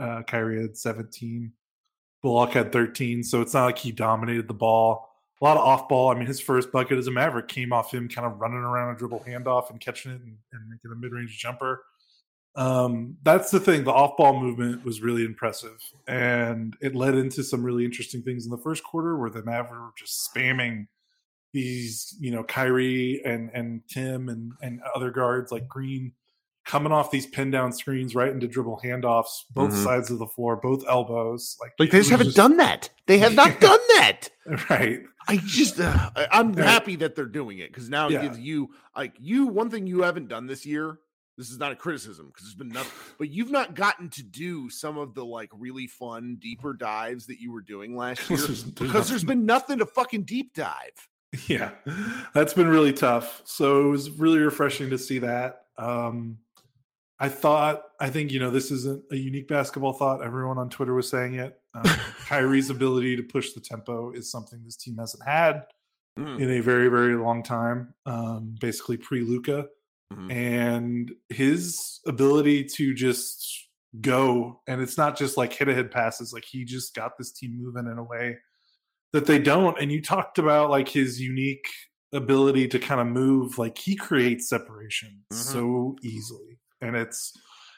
uh, 0.00 0.22
Kyrie 0.26 0.62
had 0.62 0.76
17, 0.76 1.52
Bullock 2.22 2.52
had 2.52 2.72
13. 2.72 3.22
So 3.22 3.40
it's 3.40 3.54
not 3.54 3.66
like 3.66 3.78
he 3.78 3.92
dominated 3.92 4.48
the 4.48 4.54
ball. 4.54 5.08
A 5.40 5.44
lot 5.44 5.56
of 5.56 5.64
off 5.64 5.88
ball. 5.88 6.10
I 6.10 6.14
mean, 6.14 6.26
his 6.26 6.40
first 6.40 6.72
bucket 6.72 6.98
as 6.98 7.06
a 7.06 7.12
Maverick 7.12 7.46
came 7.46 7.72
off 7.72 7.94
him 7.94 8.08
kind 8.08 8.26
of 8.26 8.40
running 8.40 8.58
around 8.58 8.94
a 8.94 8.98
dribble 8.98 9.24
handoff 9.26 9.70
and 9.70 9.80
catching 9.80 10.10
it 10.10 10.20
and, 10.20 10.36
and 10.52 10.68
making 10.68 10.90
a 10.90 10.96
mid 10.96 11.12
range 11.12 11.38
jumper. 11.38 11.84
Um, 12.56 13.16
that's 13.22 13.52
the 13.52 13.60
thing. 13.60 13.84
The 13.84 13.92
off 13.92 14.16
ball 14.16 14.40
movement 14.40 14.84
was 14.84 15.00
really 15.00 15.24
impressive, 15.24 15.80
and 16.08 16.76
it 16.80 16.96
led 16.96 17.14
into 17.14 17.44
some 17.44 17.62
really 17.62 17.84
interesting 17.84 18.20
things 18.22 18.46
in 18.46 18.50
the 18.50 18.58
first 18.58 18.82
quarter 18.82 19.16
where 19.16 19.30
the 19.30 19.44
Mavericks 19.44 19.70
were 19.70 19.92
just 19.96 20.28
spamming 20.34 20.88
these, 21.52 22.16
you 22.18 22.32
know, 22.32 22.42
Kyrie 22.42 23.22
and 23.24 23.50
and 23.54 23.82
Tim 23.88 24.28
and 24.28 24.52
and 24.60 24.80
other 24.94 25.12
guards 25.12 25.52
like 25.52 25.68
Green 25.68 26.12
coming 26.68 26.92
off 26.92 27.10
these 27.10 27.26
pin 27.26 27.50
down 27.50 27.72
screens 27.72 28.14
right 28.14 28.28
into 28.28 28.46
dribble 28.46 28.78
handoffs, 28.84 29.44
both 29.54 29.72
mm-hmm. 29.72 29.84
sides 29.84 30.10
of 30.10 30.18
the 30.18 30.26
floor, 30.26 30.54
both 30.54 30.84
elbows. 30.86 31.56
Like, 31.60 31.72
like 31.78 31.90
they 31.90 31.98
just 31.98 32.10
haven't 32.10 32.26
just... 32.26 32.36
done 32.36 32.58
that. 32.58 32.90
They 33.06 33.18
have 33.18 33.34
not 33.34 33.58
done 33.60 33.80
that. 33.96 34.28
right. 34.68 35.00
I 35.26 35.38
just, 35.38 35.80
uh, 35.80 36.10
I'm 36.30 36.52
right. 36.52 36.66
happy 36.66 36.96
that 36.96 37.16
they're 37.16 37.24
doing 37.24 37.58
it 37.58 37.72
because 37.72 37.88
now 37.88 38.08
it 38.08 38.12
yeah. 38.12 38.22
gives 38.22 38.38
you, 38.38 38.68
like, 38.94 39.14
you, 39.18 39.46
one 39.46 39.70
thing 39.70 39.86
you 39.86 40.02
haven't 40.02 40.28
done 40.28 40.46
this 40.46 40.64
year. 40.64 40.98
This 41.38 41.50
is 41.50 41.58
not 41.58 41.70
a 41.72 41.76
criticism 41.76 42.26
because 42.26 42.42
there's 42.48 42.56
been 42.56 42.68
nothing, 42.68 42.92
but 43.16 43.30
you've 43.30 43.52
not 43.52 43.74
gotten 43.74 44.08
to 44.10 44.24
do 44.24 44.68
some 44.70 44.98
of 44.98 45.14
the 45.14 45.24
like 45.24 45.50
really 45.54 45.86
fun 45.86 46.36
deeper 46.40 46.72
dives 46.72 47.26
that 47.28 47.38
you 47.38 47.52
were 47.52 47.60
doing 47.60 47.96
last 47.96 48.28
year 48.30 48.40
because 48.74 49.08
there's 49.08 49.22
been 49.22 49.46
nothing 49.46 49.78
to 49.78 49.86
fucking 49.86 50.24
deep 50.24 50.52
dive. 50.52 51.08
Yeah, 51.46 51.70
that's 52.34 52.54
been 52.54 52.66
really 52.66 52.92
tough. 52.92 53.42
So 53.44 53.86
it 53.86 53.88
was 53.90 54.10
really 54.10 54.40
refreshing 54.40 54.90
to 54.90 54.98
see 54.98 55.20
that. 55.20 55.66
Um, 55.76 56.38
I 57.20 57.28
thought, 57.28 57.82
I 57.98 58.10
think, 58.10 58.30
you 58.30 58.38
know, 58.38 58.50
this 58.50 58.70
isn't 58.70 59.04
a 59.10 59.16
unique 59.16 59.48
basketball 59.48 59.92
thought. 59.92 60.22
Everyone 60.22 60.58
on 60.58 60.70
Twitter 60.70 60.94
was 60.94 61.08
saying 61.08 61.34
it. 61.34 61.58
Um, 61.74 61.82
Kyrie's 62.26 62.70
ability 62.70 63.16
to 63.16 63.22
push 63.22 63.52
the 63.52 63.60
tempo 63.60 64.12
is 64.12 64.30
something 64.30 64.62
this 64.64 64.76
team 64.76 64.96
hasn't 64.98 65.24
had 65.26 65.64
mm. 66.18 66.40
in 66.40 66.50
a 66.50 66.60
very, 66.60 66.88
very 66.88 67.16
long 67.16 67.42
time, 67.42 67.94
um, 68.06 68.54
basically 68.60 68.98
pre 68.98 69.22
Luka. 69.22 69.66
Mm-hmm. 70.12 70.30
And 70.30 71.12
his 71.28 72.00
ability 72.06 72.64
to 72.76 72.94
just 72.94 73.68
go, 74.00 74.60
and 74.68 74.80
it's 74.80 74.96
not 74.96 75.18
just 75.18 75.36
like 75.36 75.52
hit 75.52 75.68
ahead 75.68 75.90
passes, 75.90 76.32
like 76.32 76.44
he 76.44 76.64
just 76.64 76.94
got 76.94 77.18
this 77.18 77.32
team 77.32 77.58
moving 77.60 77.90
in 77.90 77.98
a 77.98 78.04
way 78.04 78.38
that 79.12 79.26
they 79.26 79.40
don't. 79.40 79.78
And 79.80 79.90
you 79.90 80.00
talked 80.00 80.38
about 80.38 80.70
like 80.70 80.88
his 80.88 81.20
unique 81.20 81.66
ability 82.12 82.68
to 82.68 82.78
kind 82.78 83.00
of 83.00 83.08
move, 83.08 83.58
like 83.58 83.76
he 83.76 83.96
creates 83.96 84.48
separation 84.48 85.24
mm-hmm. 85.32 85.36
so 85.36 85.96
easily 86.02 86.58
and 86.80 86.96
it's 86.96 87.32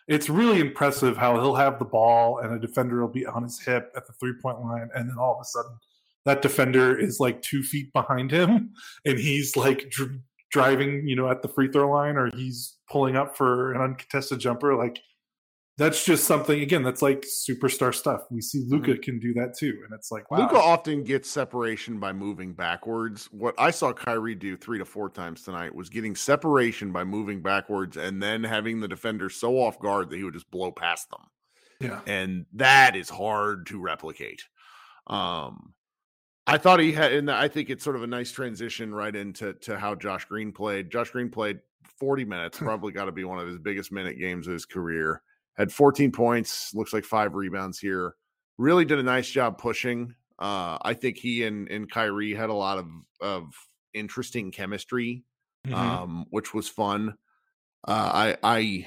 it's 0.09 0.29
really 0.29 0.61
impressive 0.61 1.17
how 1.17 1.35
he'll 1.35 1.55
have 1.55 1.79
the 1.79 1.85
ball 1.85 2.39
and 2.39 2.53
a 2.53 2.59
defender 2.59 3.01
will 3.01 3.13
be 3.13 3.27
on 3.27 3.45
his 3.45 3.61
hip 3.61 3.93
at 3.97 4.07
the 4.07 4.13
three 4.15 4.35
point 4.43 4.61
line, 4.61 4.89
and 4.95 5.09
then 5.09 5.17
all 5.19 5.35
of 5.35 5.41
a 5.41 5.45
sudden 5.45 5.77
that 6.27 6.43
defender 6.43 6.99
is 6.99 7.21
like 7.21 7.43
two 7.43 7.63
feet 7.63 7.93
behind 7.93 8.31
him, 8.31 8.71
and 9.05 9.19
he's 9.19 9.57
like 9.57 9.91
dr- 9.91 10.21
driving, 10.51 11.07
you 11.07 11.17
know, 11.17 11.31
at 11.31 11.43
the 11.43 11.49
free 11.49 11.69
throw 11.69 11.91
line, 11.91 12.17
or 12.17 12.31
he's 12.35 12.77
pulling 12.91 13.17
up 13.17 13.37
for 13.37 13.73
an 13.73 13.81
uncontested 13.81 14.39
jumper. 14.39 14.75
Like 14.75 15.01
that's 15.81 16.05
just 16.05 16.25
something 16.25 16.61
again 16.61 16.83
that's 16.83 17.01
like 17.01 17.23
superstar 17.23 17.95
stuff. 17.95 18.27
We 18.31 18.43
see 18.43 18.65
luka 18.67 18.91
mm-hmm. 18.91 19.01
can 19.01 19.19
do 19.19 19.33
that 19.33 19.57
too, 19.57 19.81
and 19.83 19.95
it's 19.95 20.13
like 20.13 20.31
wow. 20.31 20.41
Luka 20.41 20.57
often 20.57 21.03
gets 21.03 21.31
separation 21.31 21.99
by 21.99 22.13
moving 22.13 22.53
backwards. 22.53 23.31
What 23.33 23.55
I 23.57 23.71
saw 23.71 23.95
Kyrie 23.95 24.35
do 24.35 24.59
three 24.59 24.77
to 24.77 24.85
four 24.85 25.09
times 25.09 25.43
tonight 25.43 25.75
was 25.75 25.89
getting 25.89 26.15
separation 26.15 26.93
by 26.93 27.05
moving 27.05 27.41
backwards 27.41 27.97
and 27.97 28.23
then 28.23 28.45
having 28.45 28.81
the 28.81 28.89
defender 28.89 29.31
so 29.31 29.57
off 29.57 29.79
guard 29.81 30.11
that 30.11 30.19
he 30.19 30.23
would 30.23 30.35
just 30.35 30.51
blow 30.51 30.71
past 30.71 31.09
them. 31.09 31.23
Yeah, 31.81 32.01
and 32.07 32.45
that 32.53 32.95
is 32.95 33.09
hard 33.09 33.65
to 33.69 33.81
replicate. 33.81 34.43
Um, 35.07 35.73
I 36.47 36.59
thought 36.59 36.81
he 36.81 36.93
had, 36.93 37.15
and 37.15 37.31
I 37.31 37.49
think 37.49 37.71
it's 37.71 37.83
sort 37.83 37.97
of 37.97 38.03
a 38.03 38.07
nice 38.07 38.33
transition 38.33 38.95
right 38.95 39.17
into 39.17 39.55
to 39.55 39.79
how 39.79 39.95
Josh 39.95 40.27
Green 40.27 40.53
played. 40.53 40.91
Josh 40.91 41.09
Green 41.09 41.31
played 41.31 41.61
40 41.99 42.27
minutes, 42.27 42.59
probably 42.63 42.93
got 42.93 43.07
to 43.07 43.13
be 43.13 43.25
one 43.25 43.39
of 43.39 43.49
his 43.49 43.57
biggest 43.57 43.91
minute 43.91 44.19
games 44.19 44.47
of 44.47 44.53
his 44.53 44.67
career 44.67 45.23
had 45.57 45.73
14 45.73 46.13
points, 46.13 46.73
looks 46.75 46.93
like 46.93 47.05
five 47.05 47.35
rebounds 47.35 47.79
here. 47.79 48.15
Really 48.59 48.85
did 48.85 48.99
a 48.99 49.03
nice 49.03 49.29
job 49.29 49.59
pushing. 49.59 50.15
Uh, 50.39 50.79
I 50.83 50.95
think 50.95 51.19
he 51.19 51.45
and, 51.45 51.69
and 51.71 51.91
Kyrie 51.91 52.35
had 52.35 52.51
a 52.51 52.55
lot 52.55 52.79
of, 52.79 52.87
of 53.21 53.53
interesting 53.93 54.53
chemistry, 54.53 55.25
mm-hmm. 55.67 55.75
um, 55.75 56.27
which 56.31 56.55
was 56.55 56.69
fun. 56.69 57.15
Uh, 57.87 58.35
I, 58.35 58.37
I, 58.43 58.87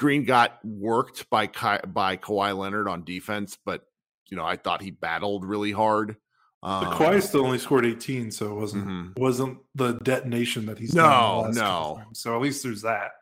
Green 0.00 0.24
got 0.24 0.58
worked 0.64 1.28
by 1.28 1.46
Ka- 1.46 1.82
by 1.86 2.16
Kawhi 2.16 2.56
Leonard 2.56 2.88
on 2.88 3.04
defense, 3.04 3.58
but 3.66 3.82
you 4.30 4.36
know 4.38 4.46
I 4.46 4.56
thought 4.56 4.80
he 4.80 4.90
battled 4.90 5.44
really 5.44 5.72
hard. 5.72 6.16
Um, 6.62 6.86
Kawhi 6.86 7.22
still 7.22 7.44
only 7.44 7.58
scored 7.58 7.84
18, 7.84 8.30
so 8.30 8.50
it 8.50 8.54
wasn't 8.54 8.86
mm-hmm. 8.86 9.20
wasn't 9.20 9.58
the 9.74 9.92
detonation 9.92 10.64
that 10.66 10.78
he's 10.78 10.94
no 10.94 11.50
no. 11.52 12.00
So 12.14 12.34
at 12.34 12.40
least 12.40 12.62
there's 12.62 12.80
that 12.80 13.12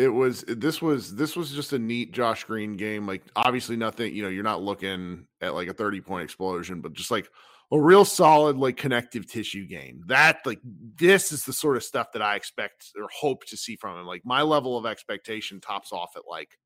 it 0.00 0.08
was 0.08 0.44
this 0.48 0.80
was 0.80 1.14
this 1.14 1.36
was 1.36 1.52
just 1.52 1.74
a 1.74 1.78
neat 1.78 2.12
Josh 2.12 2.44
Green 2.44 2.72
game. 2.72 3.06
Like 3.06 3.22
obviously 3.36 3.76
nothing, 3.76 4.14
you 4.14 4.22
know, 4.22 4.30
you're 4.30 4.42
not 4.42 4.62
looking 4.62 5.26
at 5.42 5.54
like 5.54 5.68
a 5.68 5.74
30 5.74 6.00
point 6.00 6.24
explosion, 6.24 6.80
but 6.80 6.94
just 6.94 7.10
like 7.10 7.28
a 7.70 7.78
real 7.78 8.06
solid 8.06 8.56
like 8.56 8.78
connective 8.78 9.26
tissue 9.26 9.66
game. 9.66 10.02
That 10.06 10.38
like 10.46 10.60
this 10.64 11.32
is 11.32 11.44
the 11.44 11.52
sort 11.52 11.76
of 11.76 11.84
stuff 11.84 12.12
that 12.12 12.22
I 12.22 12.36
expect 12.36 12.92
or 12.98 13.08
hope 13.14 13.44
to 13.46 13.58
see 13.58 13.76
from 13.76 13.98
him. 13.98 14.06
Like 14.06 14.22
my 14.24 14.40
level 14.40 14.78
of 14.78 14.86
expectation 14.86 15.60
tops 15.60 15.92
off 15.92 16.16
at 16.16 16.22
like 16.26 16.56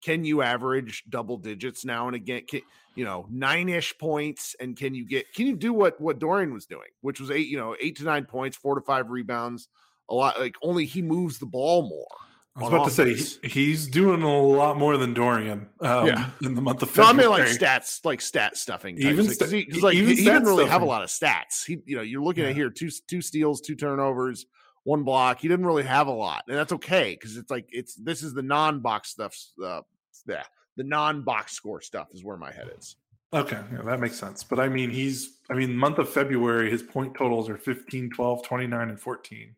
can 0.00 0.24
you 0.24 0.42
average 0.42 1.02
double 1.08 1.38
digits 1.38 1.84
now 1.84 2.06
and 2.06 2.14
again? 2.14 2.42
Can, 2.46 2.60
you 2.94 3.04
know, 3.04 3.26
nine 3.28 3.68
ish 3.68 3.98
points, 3.98 4.54
and 4.60 4.76
can 4.76 4.94
you 4.94 5.04
get 5.04 5.26
can 5.34 5.48
you 5.48 5.56
do 5.56 5.72
what 5.72 6.00
what 6.00 6.20
Dorian 6.20 6.52
was 6.52 6.66
doing, 6.66 6.88
which 7.00 7.18
was 7.18 7.32
eight, 7.32 7.48
you 7.48 7.58
know, 7.58 7.74
eight 7.82 7.96
to 7.96 8.04
nine 8.04 8.26
points, 8.26 8.56
four 8.56 8.76
to 8.76 8.80
five 8.80 9.10
rebounds, 9.10 9.68
a 10.08 10.14
lot 10.14 10.38
like 10.38 10.54
only 10.62 10.84
he 10.84 11.02
moves 11.02 11.40
the 11.40 11.46
ball 11.46 11.88
more. 11.88 12.16
I 12.56 12.60
was 12.60 12.68
about 12.68 12.88
offense. 12.88 13.36
to 13.36 13.40
say 13.42 13.48
he's 13.48 13.86
doing 13.86 14.22
a 14.22 14.42
lot 14.42 14.78
more 14.78 14.96
than 14.96 15.12
Dorian. 15.12 15.68
Um, 15.80 16.06
yeah. 16.06 16.30
in 16.42 16.54
the 16.54 16.62
month 16.62 16.82
of 16.82 16.88
February. 16.88 17.16
No, 17.16 17.34
I 17.34 17.38
mean 17.38 17.44
like 17.44 17.58
stats, 17.58 18.02
like 18.04 18.22
stat 18.22 18.56
stuffing. 18.56 18.96
Even 18.96 19.26
because 19.26 19.50
he, 19.50 19.66
like, 19.82 19.94
he, 19.94 20.06
he 20.06 20.14
didn't 20.24 20.44
really 20.44 20.64
stuffing. 20.64 20.68
have 20.70 20.80
a 20.80 20.86
lot 20.86 21.02
of 21.02 21.10
stats. 21.10 21.66
He, 21.66 21.78
you 21.84 21.96
know, 21.96 22.02
you're 22.02 22.22
looking 22.22 22.44
yeah. 22.44 22.50
at 22.50 22.56
here 22.56 22.70
two 22.70 22.88
two 23.06 23.20
steals, 23.20 23.60
two 23.60 23.74
turnovers, 23.74 24.46
one 24.84 25.02
block. 25.02 25.40
He 25.40 25.48
didn't 25.48 25.66
really 25.66 25.82
have 25.82 26.06
a 26.06 26.12
lot, 26.12 26.44
and 26.48 26.56
that's 26.56 26.72
okay 26.72 27.14
because 27.14 27.36
it's 27.36 27.50
like 27.50 27.68
it's 27.70 27.94
this 27.94 28.22
is 28.22 28.32
the 28.32 28.42
non 28.42 28.80
box 28.80 29.10
stuff. 29.10 29.36
Uh, 29.62 29.82
yeah, 30.26 30.44
the 30.76 30.84
non 30.84 31.22
box 31.22 31.52
score 31.52 31.82
stuff 31.82 32.08
is 32.14 32.24
where 32.24 32.38
my 32.38 32.50
head 32.50 32.70
is. 32.78 32.96
Okay, 33.34 33.60
yeah, 33.70 33.82
that 33.82 34.00
makes 34.00 34.16
sense. 34.16 34.42
But 34.42 34.60
I 34.60 34.70
mean, 34.70 34.88
he's 34.88 35.40
I 35.50 35.54
mean, 35.54 35.76
month 35.76 35.98
of 35.98 36.08
February, 36.08 36.70
his 36.70 36.82
point 36.82 37.14
totals 37.14 37.50
are 37.50 37.58
15, 37.58 38.10
12, 38.10 38.42
29, 38.46 38.88
and 38.88 38.98
14. 38.98 39.56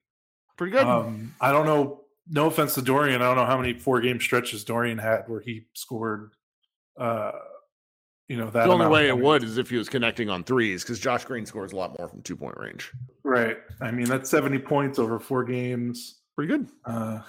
Pretty 0.56 0.72
good. 0.72 0.84
Um, 0.84 1.32
I 1.40 1.52
don't 1.52 1.64
know 1.64 2.00
no 2.30 2.47
offense 2.47 2.75
to 2.75 2.82
Dorian, 2.82 3.23
I 3.23 3.26
don't 3.26 3.37
know 3.37 3.47
how 3.47 3.58
many 3.58 3.75
four 3.75 4.00
game 4.00 4.20
stretches 4.20 4.64
Dorian 4.64 4.99
had 4.99 5.25
where 5.28 5.40
he 5.40 5.66
scored. 5.75 6.32
Uh, 6.99 7.32
you 8.28 8.37
know 8.37 8.50
that 8.50 8.66
the 8.66 8.73
only 8.73 8.87
way 8.87 9.08
it 9.08 9.18
would 9.18 9.42
is 9.42 9.56
if 9.56 9.70
he 9.70 9.78
was 9.78 9.88
connecting 9.88 10.28
on 10.28 10.44
threes 10.44 10.82
because 10.82 10.99
Josh 10.99 11.25
Green 11.25 11.47
scores 11.47 11.73
a 11.73 11.76
lot 11.76 11.99
more 11.99 12.08
from 12.08 12.20
two 12.23 12.37
point 12.37 12.58
range. 12.58 12.92
Right. 13.25 13.56
I 13.80 13.90
mean 13.90 14.06
that's 14.06 14.28
70 14.28 14.58
points 14.58 14.99
over 14.99 15.18
four 15.18 15.44
games. 15.44 16.20
Pretty 16.37 16.52
good. 16.52 16.68
Uh, 16.85 17.20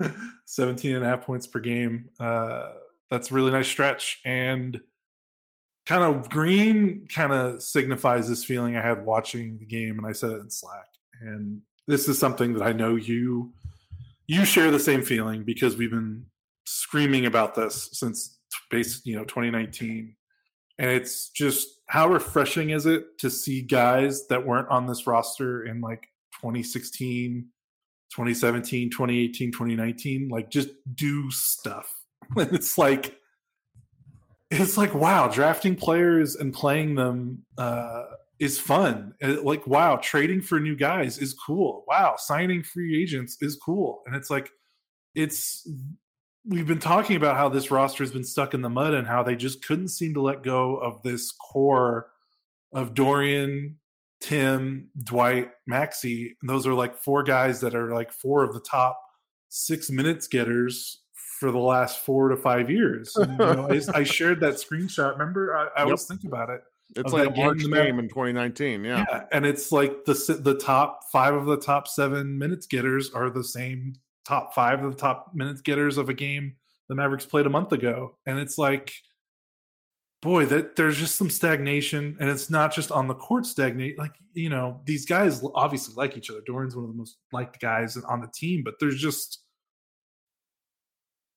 17 0.44 0.94
and 0.94 1.04
a 1.04 1.08
half 1.08 1.24
points 1.24 1.46
per 1.46 1.58
game. 1.58 2.10
Uh, 2.20 2.72
that's 3.10 3.30
a 3.30 3.34
really 3.34 3.50
nice 3.50 3.66
stretch 3.66 4.20
and 4.26 4.78
kind 5.86 6.02
of 6.04 6.28
green 6.28 7.08
kind 7.12 7.32
of 7.32 7.62
signifies 7.62 8.28
this 8.28 8.44
feeling 8.44 8.76
I 8.76 8.82
had 8.82 9.04
watching 9.04 9.58
the 9.58 9.66
game 9.66 9.98
and 9.98 10.06
I 10.06 10.12
said 10.12 10.32
it 10.32 10.40
in 10.40 10.50
Slack 10.50 10.86
and 11.22 11.62
this 11.88 12.08
is 12.08 12.18
something 12.18 12.52
that 12.54 12.62
I 12.62 12.72
know 12.72 12.96
you 12.96 13.52
you 14.32 14.44
share 14.44 14.70
the 14.70 14.80
same 14.80 15.02
feeling 15.02 15.44
because 15.44 15.76
we've 15.76 15.90
been 15.90 16.24
screaming 16.66 17.26
about 17.26 17.54
this 17.54 17.90
since 17.92 18.38
you 19.04 19.14
know 19.14 19.24
2019 19.24 20.16
and 20.78 20.90
it's 20.90 21.28
just 21.28 21.68
how 21.88 22.08
refreshing 22.08 22.70
is 22.70 22.86
it 22.86 23.04
to 23.18 23.28
see 23.28 23.60
guys 23.60 24.26
that 24.28 24.46
weren't 24.46 24.68
on 24.70 24.86
this 24.86 25.06
roster 25.06 25.64
in 25.64 25.80
like 25.80 26.08
2016 26.40 27.46
2017 28.14 28.90
2018 28.90 29.52
2019 29.52 30.28
like 30.28 30.50
just 30.50 30.70
do 30.94 31.30
stuff. 31.30 31.92
It's 32.36 32.78
like 32.78 33.18
it's 34.50 34.78
like 34.78 34.94
wow 34.94 35.28
drafting 35.28 35.76
players 35.76 36.36
and 36.36 36.54
playing 36.54 36.94
them 36.94 37.44
uh 37.58 38.04
is 38.42 38.58
fun. 38.58 39.14
Uh, 39.22 39.40
like, 39.40 39.64
wow, 39.68 40.00
trading 40.02 40.42
for 40.42 40.58
new 40.58 40.74
guys 40.74 41.16
is 41.16 41.32
cool. 41.32 41.84
Wow, 41.86 42.16
signing 42.18 42.64
free 42.64 43.00
agents 43.00 43.36
is 43.40 43.54
cool. 43.54 44.02
And 44.04 44.16
it's 44.16 44.30
like, 44.30 44.50
it's, 45.14 45.64
we've 46.44 46.66
been 46.66 46.80
talking 46.80 47.14
about 47.14 47.36
how 47.36 47.48
this 47.48 47.70
roster 47.70 48.02
has 48.02 48.10
been 48.10 48.24
stuck 48.24 48.52
in 48.52 48.60
the 48.60 48.68
mud 48.68 48.94
and 48.94 49.06
how 49.06 49.22
they 49.22 49.36
just 49.36 49.64
couldn't 49.64 49.90
seem 49.90 50.14
to 50.14 50.20
let 50.20 50.42
go 50.42 50.74
of 50.74 51.04
this 51.04 51.30
core 51.30 52.08
of 52.72 52.94
Dorian, 52.94 53.78
Tim, 54.20 54.88
Dwight, 55.00 55.52
Maxey. 55.68 56.36
And 56.40 56.50
those 56.50 56.66
are 56.66 56.74
like 56.74 56.96
four 56.96 57.22
guys 57.22 57.60
that 57.60 57.76
are 57.76 57.94
like 57.94 58.10
four 58.10 58.42
of 58.42 58.54
the 58.54 58.60
top 58.68 59.00
six 59.50 59.88
minutes 59.88 60.26
getters 60.26 61.00
for 61.38 61.52
the 61.52 61.60
last 61.60 62.00
four 62.00 62.28
to 62.28 62.36
five 62.36 62.68
years. 62.68 63.14
And, 63.14 63.32
you 63.32 63.38
know, 63.38 63.68
I, 63.70 64.00
I, 64.00 64.02
shared 64.02 64.40
that 64.40 64.54
screenshot. 64.54 65.12
Remember, 65.12 65.56
I, 65.56 65.82
I 65.82 65.82
yep. 65.84 65.92
was 65.92 66.06
thinking 66.06 66.28
about 66.28 66.50
it. 66.50 66.62
It's 66.96 67.12
like 67.12 67.28
a 67.28 67.30
March 67.30 67.58
game, 67.58 67.70
game 67.70 67.98
in 67.98 68.08
2019. 68.08 68.84
Yeah. 68.84 69.04
yeah. 69.08 69.24
And 69.32 69.46
it's 69.46 69.72
like 69.72 70.04
the 70.04 70.40
the 70.42 70.58
top 70.58 71.00
five 71.10 71.34
of 71.34 71.46
the 71.46 71.56
top 71.56 71.88
seven 71.88 72.38
minutes 72.38 72.66
getters 72.66 73.10
are 73.12 73.30
the 73.30 73.44
same 73.44 73.94
top 74.26 74.54
five 74.54 74.84
of 74.84 74.92
the 74.92 74.98
top 74.98 75.32
minutes 75.34 75.60
getters 75.60 75.98
of 75.98 76.08
a 76.08 76.14
game 76.14 76.54
the 76.92 76.96
Mavericks 76.96 77.24
played 77.24 77.46
a 77.46 77.50
month 77.50 77.72
ago. 77.72 78.18
And 78.26 78.38
it's 78.38 78.58
like, 78.58 78.92
boy, 80.20 80.44
that 80.46 80.76
there's 80.76 80.98
just 80.98 81.16
some 81.16 81.30
stagnation. 81.30 82.18
And 82.20 82.28
it's 82.28 82.50
not 82.50 82.74
just 82.74 82.92
on 82.92 83.08
the 83.08 83.14
court 83.14 83.46
stagnate. 83.46 83.98
Like, 83.98 84.12
you 84.34 84.50
know, 84.50 84.80
these 84.84 85.06
guys 85.06 85.42
obviously 85.54 85.94
like 85.94 86.18
each 86.18 86.28
other. 86.28 86.42
Dorian's 86.44 86.76
one 86.76 86.84
of 86.84 86.90
the 86.90 86.96
most 86.96 87.16
liked 87.32 87.60
guys 87.60 87.96
on 87.96 88.20
the 88.20 88.28
team, 88.34 88.62
but 88.62 88.74
there's 88.78 89.00
just 89.00 89.42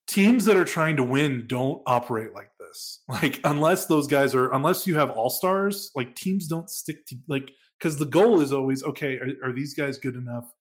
teams 0.07 0.43
that 0.43 0.57
are 0.57 0.65
trying 0.65 0.97
to 0.97 1.03
win 1.03 1.45
don't 1.47 1.81
operate 1.85 2.33
like 2.33 2.49
this. 2.75 2.99
Like 3.07 3.39
unless 3.43 3.85
those 3.85 4.07
guys 4.07 4.35
are 4.35 4.51
unless 4.53 4.87
you 4.87 4.95
have 4.95 5.11
all 5.11 5.29
stars, 5.29 5.91
like 5.95 6.15
teams 6.15 6.47
don't 6.47 6.69
stick 6.69 7.05
to 7.07 7.15
like 7.27 7.51
because 7.79 7.97
the 7.97 8.05
goal 8.05 8.41
is 8.41 8.51
always 8.51 8.83
okay. 8.83 9.17
Are, 9.17 9.29
are, 9.43 9.53
these 9.53 9.73
guys 9.73 9.97
good 9.97 10.15
enough? 10.15 10.51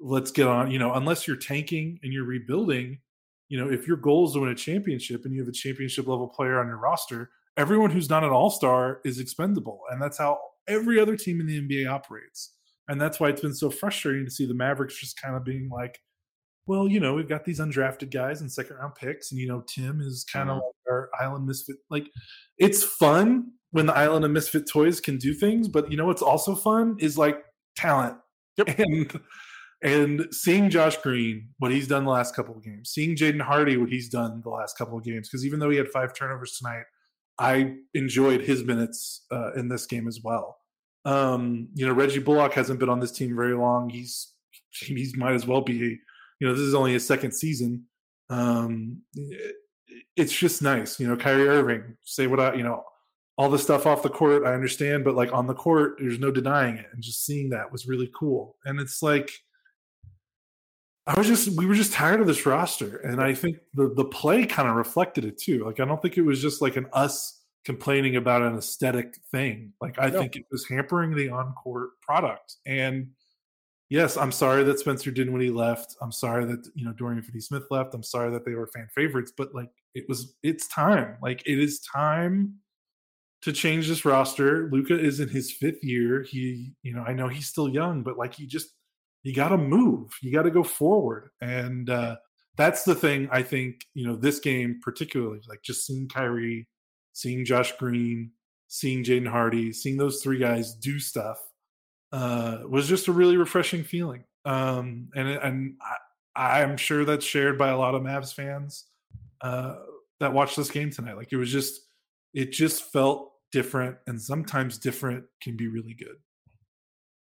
Let's 0.00 0.30
get 0.30 0.46
on. 0.46 0.70
You 0.70 0.78
know, 0.78 0.92
unless 0.94 1.26
you're 1.26 1.36
tanking 1.36 1.98
and 2.02 2.12
you're 2.12 2.24
rebuilding. 2.24 2.98
You 3.48 3.58
know, 3.58 3.70
if 3.70 3.86
your 3.86 3.96
goal 3.96 4.26
is 4.26 4.34
to 4.34 4.40
win 4.40 4.50
a 4.50 4.54
championship 4.54 5.24
and 5.24 5.32
you 5.32 5.40
have 5.40 5.48
a 5.48 5.52
championship 5.52 6.06
level 6.06 6.28
player 6.28 6.60
on 6.60 6.66
your 6.66 6.76
roster, 6.76 7.30
everyone 7.56 7.90
who's 7.90 8.10
not 8.10 8.22
an 8.22 8.30
all 8.30 8.50
star 8.50 9.00
is 9.04 9.18
expendable, 9.18 9.80
and 9.90 10.00
that's 10.02 10.18
how 10.18 10.38
every 10.68 11.00
other 11.00 11.16
team 11.16 11.40
in 11.40 11.46
the 11.46 11.60
NBA 11.60 11.90
operates. 11.90 12.52
And 12.88 13.00
that's 13.00 13.18
why 13.18 13.28
it's 13.30 13.40
been 13.40 13.54
so 13.54 13.70
frustrating 13.70 14.24
to 14.26 14.30
see 14.30 14.46
the 14.46 14.54
Mavericks 14.54 14.98
just 14.98 15.20
kind 15.20 15.34
of 15.34 15.44
being 15.44 15.68
like, 15.70 15.98
well, 16.68 16.86
you 16.86 17.00
know, 17.00 17.14
we've 17.14 17.28
got 17.28 17.46
these 17.46 17.60
undrafted 17.60 18.12
guys 18.12 18.42
and 18.42 18.52
second 18.52 18.76
round 18.76 18.94
picks, 18.94 19.32
and 19.32 19.40
you 19.40 19.48
know, 19.48 19.64
Tim 19.66 20.00
is 20.00 20.24
kind 20.30 20.50
of 20.50 20.58
mm-hmm. 20.58 20.66
like 20.66 20.92
our 20.92 21.10
island 21.18 21.46
misfit. 21.46 21.76
Like, 21.90 22.10
it's 22.58 22.84
fun 22.84 23.52
when 23.70 23.86
the 23.86 23.96
island 23.96 24.24
of 24.24 24.30
misfit 24.30 24.68
toys 24.70 25.00
can 25.00 25.16
do 25.16 25.32
things, 25.32 25.66
but 25.66 25.90
you 25.90 25.96
know 25.96 26.06
what's 26.06 26.22
also 26.22 26.54
fun 26.54 26.96
is 27.00 27.18
like 27.18 27.42
talent. 27.76 28.16
Yep. 28.58 28.78
And 28.78 29.20
and 29.80 30.34
seeing 30.34 30.70
Josh 30.70 30.96
Green, 30.96 31.50
what 31.58 31.70
he's 31.70 31.86
done 31.86 32.04
the 32.04 32.10
last 32.10 32.34
couple 32.34 32.56
of 32.56 32.64
games, 32.64 32.90
seeing 32.90 33.14
Jaden 33.16 33.40
Hardy, 33.40 33.76
what 33.76 33.90
he's 33.90 34.08
done 34.08 34.40
the 34.42 34.50
last 34.50 34.76
couple 34.76 34.98
of 34.98 35.04
games, 35.04 35.28
because 35.28 35.46
even 35.46 35.60
though 35.60 35.70
he 35.70 35.76
had 35.76 35.88
five 35.88 36.12
turnovers 36.12 36.58
tonight, 36.58 36.82
I 37.38 37.76
enjoyed 37.94 38.40
his 38.40 38.64
minutes 38.64 39.24
uh, 39.30 39.52
in 39.52 39.68
this 39.68 39.86
game 39.86 40.08
as 40.08 40.20
well. 40.22 40.56
Um, 41.04 41.68
you 41.74 41.86
know, 41.86 41.92
Reggie 41.92 42.18
Bullock 42.18 42.54
hasn't 42.54 42.80
been 42.80 42.88
on 42.88 42.98
this 42.98 43.12
team 43.12 43.36
very 43.36 43.54
long. 43.54 43.88
He's 43.88 44.34
he 44.70 45.12
might 45.16 45.34
as 45.34 45.46
well 45.46 45.60
be 45.60 45.98
you 46.40 46.46
know, 46.46 46.54
this 46.54 46.62
is 46.62 46.74
only 46.74 46.92
his 46.92 47.06
second 47.06 47.32
season. 47.32 47.84
Um, 48.30 49.02
it's 50.16 50.32
just 50.32 50.62
nice, 50.62 51.00
you 51.00 51.08
know. 51.08 51.16
Kyrie 51.16 51.48
Irving, 51.48 51.96
say 52.04 52.26
what 52.26 52.40
I, 52.40 52.54
you 52.54 52.62
know, 52.62 52.84
all 53.36 53.48
the 53.48 53.58
stuff 53.58 53.86
off 53.86 54.02
the 54.02 54.10
court, 54.10 54.44
I 54.44 54.52
understand, 54.52 55.04
but 55.04 55.14
like 55.14 55.32
on 55.32 55.46
the 55.46 55.54
court, 55.54 55.96
there's 55.98 56.18
no 56.18 56.30
denying 56.30 56.76
it, 56.76 56.86
and 56.92 57.02
just 57.02 57.24
seeing 57.24 57.50
that 57.50 57.70
was 57.70 57.86
really 57.86 58.10
cool. 58.18 58.56
And 58.64 58.80
it's 58.80 59.02
like, 59.02 59.30
I 61.06 61.16
was 61.16 61.26
just, 61.26 61.56
we 61.56 61.64
were 61.64 61.74
just 61.74 61.92
tired 61.92 62.20
of 62.20 62.26
this 62.26 62.44
roster, 62.44 62.98
and 62.98 63.22
I 63.22 63.34
think 63.34 63.58
the 63.74 63.94
the 63.94 64.04
play 64.04 64.44
kind 64.44 64.68
of 64.68 64.76
reflected 64.76 65.24
it 65.24 65.38
too. 65.38 65.64
Like, 65.64 65.80
I 65.80 65.84
don't 65.84 66.02
think 66.02 66.18
it 66.18 66.22
was 66.22 66.42
just 66.42 66.60
like 66.60 66.76
an 66.76 66.86
us 66.92 67.40
complaining 67.64 68.16
about 68.16 68.42
an 68.42 68.58
aesthetic 68.58 69.16
thing. 69.30 69.72
Like, 69.80 69.98
I 69.98 70.10
no. 70.10 70.20
think 70.20 70.36
it 70.36 70.44
was 70.50 70.68
hampering 70.68 71.14
the 71.14 71.30
on 71.30 71.54
court 71.54 71.90
product, 72.02 72.56
and 72.66 73.08
yes, 73.88 74.16
I'm 74.16 74.32
sorry 74.32 74.62
that 74.64 74.78
Spencer 74.78 75.10
Dinwiddie 75.10 75.50
left. 75.50 75.96
I'm 76.00 76.12
sorry 76.12 76.44
that 76.46 76.68
you 76.74 76.84
know 76.84 76.92
Dorian 76.92 77.22
Finney-Smith 77.22 77.64
left. 77.70 77.94
I'm 77.94 78.02
sorry 78.02 78.30
that 78.30 78.44
they 78.44 78.54
were 78.54 78.66
fan 78.66 78.88
favorites, 78.94 79.32
but 79.36 79.54
like 79.54 79.70
it 79.94 80.04
was, 80.08 80.34
it's 80.42 80.68
time. 80.68 81.16
Like 81.22 81.42
it 81.46 81.58
is 81.58 81.80
time 81.80 82.54
to 83.42 83.52
change 83.52 83.88
this 83.88 84.04
roster. 84.04 84.68
Luka 84.70 84.98
is 84.98 85.20
in 85.20 85.28
his 85.28 85.52
fifth 85.52 85.82
year. 85.82 86.22
He, 86.22 86.72
you 86.82 86.94
know, 86.94 87.02
I 87.02 87.12
know 87.12 87.28
he's 87.28 87.48
still 87.48 87.68
young, 87.68 88.02
but 88.02 88.18
like 88.18 88.34
he 88.34 88.46
just, 88.46 88.74
you 89.22 89.34
got 89.34 89.48
to 89.48 89.58
move. 89.58 90.10
You 90.22 90.32
got 90.32 90.42
to 90.42 90.50
go 90.50 90.62
forward, 90.62 91.30
and 91.40 91.90
uh 91.90 92.16
that's 92.56 92.82
the 92.82 92.94
thing. 92.94 93.28
I 93.30 93.42
think 93.42 93.86
you 93.94 94.06
know 94.06 94.16
this 94.16 94.40
game 94.40 94.80
particularly, 94.82 95.40
like 95.48 95.62
just 95.62 95.86
seeing 95.86 96.08
Kyrie, 96.08 96.68
seeing 97.12 97.44
Josh 97.44 97.72
Green, 97.78 98.32
seeing 98.66 99.04
Jaden 99.04 99.28
Hardy, 99.28 99.72
seeing 99.72 99.96
those 99.96 100.22
three 100.22 100.38
guys 100.38 100.74
do 100.74 100.98
stuff 100.98 101.38
uh, 102.12 102.58
was 102.68 102.88
just 102.88 103.08
a 103.08 103.12
really 103.12 103.36
refreshing 103.36 103.84
feeling. 103.84 104.24
Um, 104.44 105.08
and 105.14 105.28
and 105.28 105.74
I, 106.34 106.62
I'm 106.62 106.76
sure 106.76 107.04
that's 107.04 107.24
shared 107.24 107.58
by 107.58 107.68
a 107.68 107.78
lot 107.78 107.94
of 107.94 108.02
Mavs 108.02 108.32
fans 108.32 108.84
uh, 109.40 109.76
that 110.20 110.32
watched 110.32 110.56
this 110.56 110.70
game 110.70 110.90
tonight. 110.90 111.16
Like 111.16 111.32
it 111.32 111.36
was 111.36 111.52
just, 111.52 111.82
it 112.32 112.52
just 112.52 112.84
felt 112.92 113.32
different, 113.52 113.96
and 114.06 114.20
sometimes 114.20 114.78
different 114.78 115.24
can 115.42 115.56
be 115.56 115.68
really 115.68 115.94
good. 115.94 116.16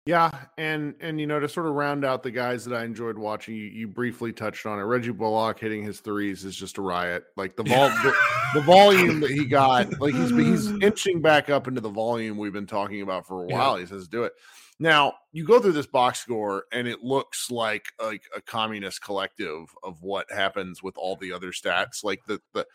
Yeah, 0.04 0.32
and 0.58 0.94
and 1.00 1.20
you 1.20 1.28
know 1.28 1.38
to 1.38 1.48
sort 1.48 1.66
of 1.66 1.74
round 1.74 2.04
out 2.04 2.24
the 2.24 2.32
guys 2.32 2.64
that 2.64 2.76
I 2.76 2.84
enjoyed 2.84 3.16
watching, 3.16 3.54
you, 3.54 3.66
you 3.66 3.86
briefly 3.86 4.32
touched 4.32 4.66
on 4.66 4.80
it. 4.80 4.82
Reggie 4.82 5.12
Bullock 5.12 5.60
hitting 5.60 5.84
his 5.84 6.00
threes 6.00 6.44
is 6.44 6.56
just 6.56 6.78
a 6.78 6.82
riot. 6.82 7.22
Like 7.36 7.54
the 7.54 7.62
vol- 7.62 7.88
the, 7.88 8.12
the, 8.54 8.62
volume 8.62 9.20
that 9.20 9.30
he 9.30 9.44
got, 9.44 10.00
like 10.00 10.12
he's 10.12 10.30
he's 10.30 10.70
inching 10.82 11.22
back 11.22 11.50
up 11.50 11.68
into 11.68 11.80
the 11.80 11.88
volume 11.88 12.36
we've 12.36 12.52
been 12.52 12.66
talking 12.66 13.02
about 13.02 13.28
for 13.28 13.44
a 13.44 13.46
while. 13.46 13.76
Yeah. 13.76 13.84
He 13.84 13.86
says, 13.86 14.08
"Do 14.08 14.24
it." 14.24 14.32
Now 14.78 15.14
you 15.32 15.44
go 15.44 15.60
through 15.60 15.72
this 15.72 15.86
box 15.86 16.20
score, 16.20 16.64
and 16.72 16.88
it 16.88 17.02
looks 17.02 17.50
like 17.50 17.92
like 18.02 18.24
a 18.34 18.40
communist 18.40 19.02
collective 19.02 19.66
of 19.82 20.02
what 20.02 20.30
happens 20.30 20.82
with 20.82 20.96
all 20.96 21.16
the 21.16 21.32
other 21.32 21.52
stats. 21.52 22.02
Like 22.02 22.24
the 22.26 22.40
the 22.52 22.66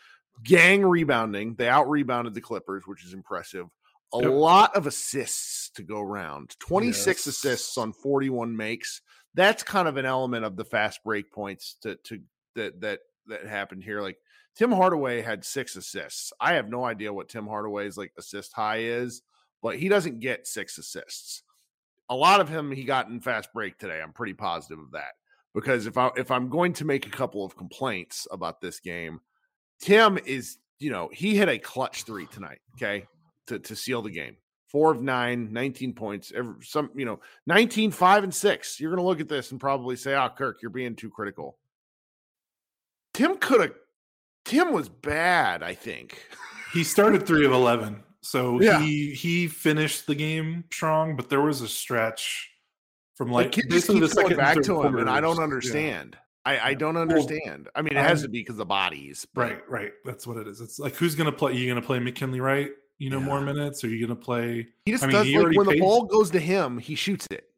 gang 0.42 0.82
rebounding, 0.82 1.54
they 1.54 1.68
out 1.68 1.88
rebounded 1.88 2.34
the 2.34 2.40
Clippers, 2.40 2.86
which 2.86 3.04
is 3.04 3.12
impressive. 3.12 3.66
A 4.14 4.22
yep. 4.22 4.30
lot 4.30 4.76
of 4.76 4.86
assists 4.86 5.70
to 5.74 5.82
go 5.82 6.00
around. 6.00 6.56
26 6.60 7.06
yes. 7.06 7.26
assists 7.26 7.76
on 7.76 7.92
41 7.92 8.56
makes. 8.56 9.02
That's 9.34 9.62
kind 9.62 9.86
of 9.86 9.98
an 9.98 10.06
element 10.06 10.46
of 10.46 10.56
the 10.56 10.64
fast 10.64 11.04
break 11.04 11.30
points 11.30 11.76
to 11.82 11.96
to 12.04 12.20
that 12.54 12.80
that 12.80 13.00
that 13.26 13.46
happened 13.46 13.84
here. 13.84 14.00
Like 14.00 14.18
Tim 14.56 14.72
Hardaway 14.72 15.20
had 15.20 15.44
six 15.44 15.76
assists. 15.76 16.32
I 16.40 16.54
have 16.54 16.68
no 16.68 16.84
idea 16.84 17.12
what 17.12 17.28
Tim 17.28 17.46
Hardaway's 17.46 17.98
like 17.98 18.12
assist 18.18 18.52
high 18.54 18.78
is, 18.78 19.22
but 19.62 19.78
he 19.78 19.88
doesn't 19.88 20.20
get 20.20 20.46
six 20.46 20.78
assists 20.78 21.42
a 22.10 22.14
lot 22.14 22.40
of 22.40 22.48
him 22.48 22.70
he 22.70 22.84
got 22.84 23.08
in 23.08 23.20
fast 23.20 23.52
break 23.52 23.78
today. 23.78 24.00
I'm 24.02 24.12
pretty 24.12 24.34
positive 24.34 24.78
of 24.78 24.92
that 24.92 25.12
because 25.54 25.86
if 25.86 25.96
I 25.96 26.10
if 26.16 26.30
I'm 26.30 26.48
going 26.48 26.72
to 26.74 26.84
make 26.84 27.06
a 27.06 27.10
couple 27.10 27.44
of 27.44 27.56
complaints 27.56 28.26
about 28.30 28.60
this 28.60 28.80
game, 28.80 29.20
Tim 29.80 30.18
is 30.24 30.58
you 30.78 30.90
know 30.90 31.10
he 31.12 31.36
hit 31.36 31.48
a 31.48 31.58
clutch 31.58 32.04
three 32.04 32.26
tonight. 32.26 32.60
Okay, 32.76 33.06
to 33.46 33.58
to 33.58 33.76
seal 33.76 34.02
the 34.02 34.10
game. 34.10 34.36
Four 34.68 34.90
of 34.92 35.00
nine, 35.00 35.50
19 35.50 35.94
points. 35.94 36.30
Every, 36.36 36.54
some 36.62 36.90
you 36.94 37.06
know 37.06 37.20
19, 37.46 37.90
five 37.90 38.22
and 38.22 38.34
six. 38.34 38.78
You're 38.78 38.90
going 38.90 39.02
to 39.02 39.06
look 39.06 39.20
at 39.20 39.28
this 39.28 39.50
and 39.50 39.60
probably 39.60 39.96
say, 39.96 40.14
"Oh, 40.14 40.28
Kirk, 40.36 40.58
you're 40.62 40.70
being 40.70 40.94
too 40.94 41.10
critical." 41.10 41.58
Tim 43.14 43.36
could 43.38 43.60
have. 43.60 43.72
Tim 44.44 44.72
was 44.72 44.88
bad. 44.88 45.62
I 45.62 45.74
think 45.74 46.22
he 46.72 46.84
started 46.84 47.26
three 47.26 47.44
of 47.44 47.52
eleven. 47.52 48.02
So 48.22 48.60
yeah. 48.60 48.80
he 48.80 49.12
he 49.12 49.46
finished 49.48 50.06
the 50.06 50.14
game 50.14 50.64
strong, 50.70 51.16
but 51.16 51.28
there 51.28 51.40
was 51.40 51.60
a 51.60 51.68
stretch 51.68 52.50
from 53.14 53.30
like 53.30 53.52
the 53.52 53.62
just 53.62 53.88
keeps 53.88 54.14
going 54.14 54.36
back 54.36 54.60
to 54.62 54.82
him, 54.82 54.96
and 54.96 55.08
I 55.08 55.20
don't 55.20 55.38
understand. 55.38 56.16
Yeah. 56.16 56.24
I, 56.44 56.70
I 56.70 56.74
don't 56.74 56.96
understand. 56.96 57.68
I 57.74 57.82
mean, 57.82 57.94
it 57.94 58.02
has 58.02 58.20
um, 58.20 58.22
to 58.22 58.28
be 58.30 58.40
because 58.40 58.56
the 58.56 58.64
bodies. 58.64 59.26
But... 59.34 59.40
Right, 59.42 59.70
right. 59.70 59.92
That's 60.04 60.26
what 60.26 60.38
it 60.38 60.48
is. 60.48 60.62
It's 60.62 60.78
like 60.78 60.94
who's 60.94 61.14
going 61.14 61.30
to 61.30 61.36
play? 61.36 61.52
Are 61.52 61.54
you 61.54 61.66
going 61.66 61.80
to 61.80 61.86
play 61.86 61.98
McKinley 61.98 62.40
Wright? 62.40 62.70
You 62.96 63.10
know, 63.10 63.18
yeah. 63.18 63.26
more 63.26 63.40
minutes? 63.40 63.84
Or 63.84 63.88
are 63.88 63.90
you 63.90 64.06
going 64.06 64.16
to 64.18 64.24
play? 64.24 64.66
He 64.86 64.92
just 64.92 65.04
I 65.04 65.08
mean, 65.08 65.16
does. 65.16 65.26
Like, 65.26 65.56
when 65.56 65.66
paid... 65.66 65.76
the 65.76 65.80
ball 65.80 66.04
goes 66.04 66.30
to 66.30 66.40
him, 66.40 66.78
he 66.78 66.94
shoots 66.94 67.26
it. 67.30 67.48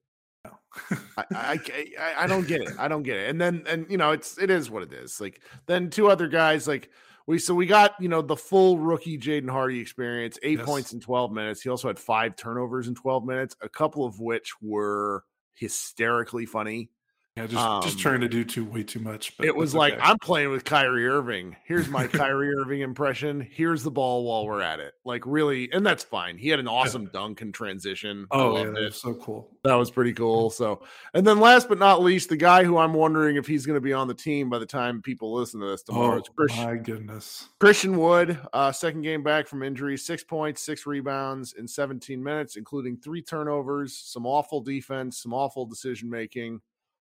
I, 1.17 1.25
I, 1.35 1.61
I, 2.01 2.15
I 2.19 2.27
don't 2.27 2.47
get 2.47 2.63
it. 2.63 2.71
I 2.79 2.89
don't 2.89 3.03
get 3.03 3.17
it. 3.17 3.31
And 3.31 3.41
then 3.41 3.65
and 3.67 3.87
you 3.91 3.97
know 3.97 4.11
it's 4.11 4.39
it 4.39 4.51
is 4.51 4.71
what 4.71 4.83
it 4.83 4.93
is. 4.93 5.21
Like 5.21 5.41
then 5.67 5.91
two 5.91 6.09
other 6.09 6.29
guys 6.29 6.67
like 6.67 6.91
we 7.31 7.39
so 7.39 7.55
we 7.55 7.65
got 7.65 7.95
you 8.01 8.09
know 8.09 8.23
the 8.23 8.37
full 8.37 8.77
rookie 8.77 9.17
Jaden 9.17 9.49
Hardy 9.49 9.79
experience, 9.79 10.37
eight 10.43 10.59
yes. 10.59 10.67
points 10.67 10.93
in 10.93 10.99
12 10.99 11.31
minutes. 11.31 11.63
He 11.63 11.71
also 11.71 11.87
had 11.87 11.97
five 11.97 12.35
turnovers 12.35 12.89
in 12.89 12.97
12 12.97 13.25
minutes, 13.25 13.55
a 13.61 13.69
couple 13.69 14.05
of 14.05 14.19
which 14.19 14.53
were 14.61 15.23
hysterically 15.55 16.45
funny. 16.45 16.91
Yeah, 17.37 17.47
just 17.47 17.65
um, 17.65 17.83
just 17.83 17.99
trying 18.01 18.21
to 18.23 18.29
do 18.29 18.45
too 18.45 18.65
way 18.65 18.83
too 18.83 18.99
much. 18.99 19.37
But 19.37 19.47
it 19.47 19.55
was 19.55 19.73
like 19.73 19.95
okay. 19.95 20.03
I'm 20.03 20.19
playing 20.19 20.51
with 20.51 20.65
Kyrie 20.65 21.07
Irving. 21.07 21.57
Here's 21.65 21.89
my 21.89 22.07
Kyrie 22.09 22.53
Irving 22.53 22.81
impression. 22.81 23.41
Here's 23.41 23.85
the 23.85 23.91
ball 23.91 24.25
while 24.25 24.45
we're 24.45 24.61
at 24.61 24.81
it. 24.81 24.95
Like 25.05 25.23
really, 25.27 25.71
and 25.73 25.87
that's 25.87 26.03
fine. 26.03 26.39
He 26.39 26.49
had 26.49 26.59
an 26.59 26.67
awesome 26.67 27.09
dunk 27.13 27.41
and 27.41 27.55
transition. 27.55 28.27
Oh 28.33 28.57
yeah, 28.57 28.65
that 28.65 28.83
was 28.83 29.01
so 29.01 29.15
cool. 29.15 29.49
That 29.63 29.75
was 29.75 29.93
pretty 29.93 30.13
cool. 30.13 30.51
So, 30.51 30.83
and 31.15 31.25
then 31.25 31.39
last 31.39 31.69
but 31.69 31.79
not 31.79 32.03
least, 32.03 32.31
the 32.31 32.37
guy 32.37 32.65
who 32.65 32.79
I'm 32.79 32.95
wondering 32.95 33.37
if 33.37 33.47
he's 33.47 33.65
going 33.65 33.77
to 33.77 33.81
be 33.81 33.93
on 33.93 34.09
the 34.09 34.15
team 34.15 34.51
by 34.51 34.59
the 34.59 34.67
time 34.67 35.01
people 35.01 35.33
listen 35.33 35.61
to 35.61 35.69
this 35.69 35.85
tomorrow. 35.85 36.19
Oh 36.19 36.33
Christian, 36.37 36.65
my 36.65 36.77
goodness, 36.77 37.49
Christian 37.61 37.97
Wood, 37.97 38.41
uh, 38.53 38.73
second 38.73 39.03
game 39.03 39.23
back 39.23 39.47
from 39.47 39.63
injury, 39.63 39.97
six 39.97 40.25
points, 40.25 40.63
six 40.63 40.85
rebounds 40.85 41.53
in 41.53 41.69
17 41.69 42.21
minutes, 42.21 42.57
including 42.57 42.97
three 42.97 43.23
turnovers, 43.23 43.97
some 43.97 44.27
awful 44.27 44.61
defense, 44.61 45.23
some 45.23 45.33
awful 45.33 45.65
decision 45.65 46.11
making. 46.11 46.61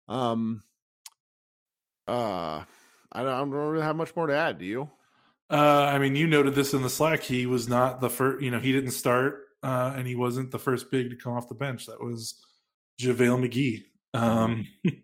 Um, 0.09 0.63
uh, 2.07 2.63
I 3.11 3.23
don't, 3.23 3.27
I 3.27 3.37
don't 3.37 3.51
really 3.51 3.83
have 3.83 3.95
much 3.95 4.15
more 4.15 4.27
to 4.27 4.35
add. 4.35 4.57
Do 4.57 4.65
you? 4.65 4.89
Uh, 5.49 5.89
I 5.91 5.99
mean, 5.99 6.15
you 6.15 6.27
noted 6.27 6.55
this 6.55 6.73
in 6.73 6.81
the 6.81 6.89
Slack. 6.89 7.23
He 7.23 7.45
was 7.45 7.69
not 7.69 8.01
the 8.01 8.09
first. 8.09 8.43
You 8.43 8.51
know, 8.51 8.59
he 8.59 8.71
didn't 8.71 8.91
start, 8.91 9.45
uh, 9.63 9.93
and 9.95 10.07
he 10.07 10.15
wasn't 10.15 10.51
the 10.51 10.59
first 10.59 10.91
big 10.91 11.11
to 11.11 11.15
come 11.15 11.33
off 11.33 11.47
the 11.47 11.55
bench. 11.55 11.85
That 11.85 12.03
was 12.03 12.43
JaVale 12.99 13.47
McGee. 13.47 13.83
Um, 14.13 14.67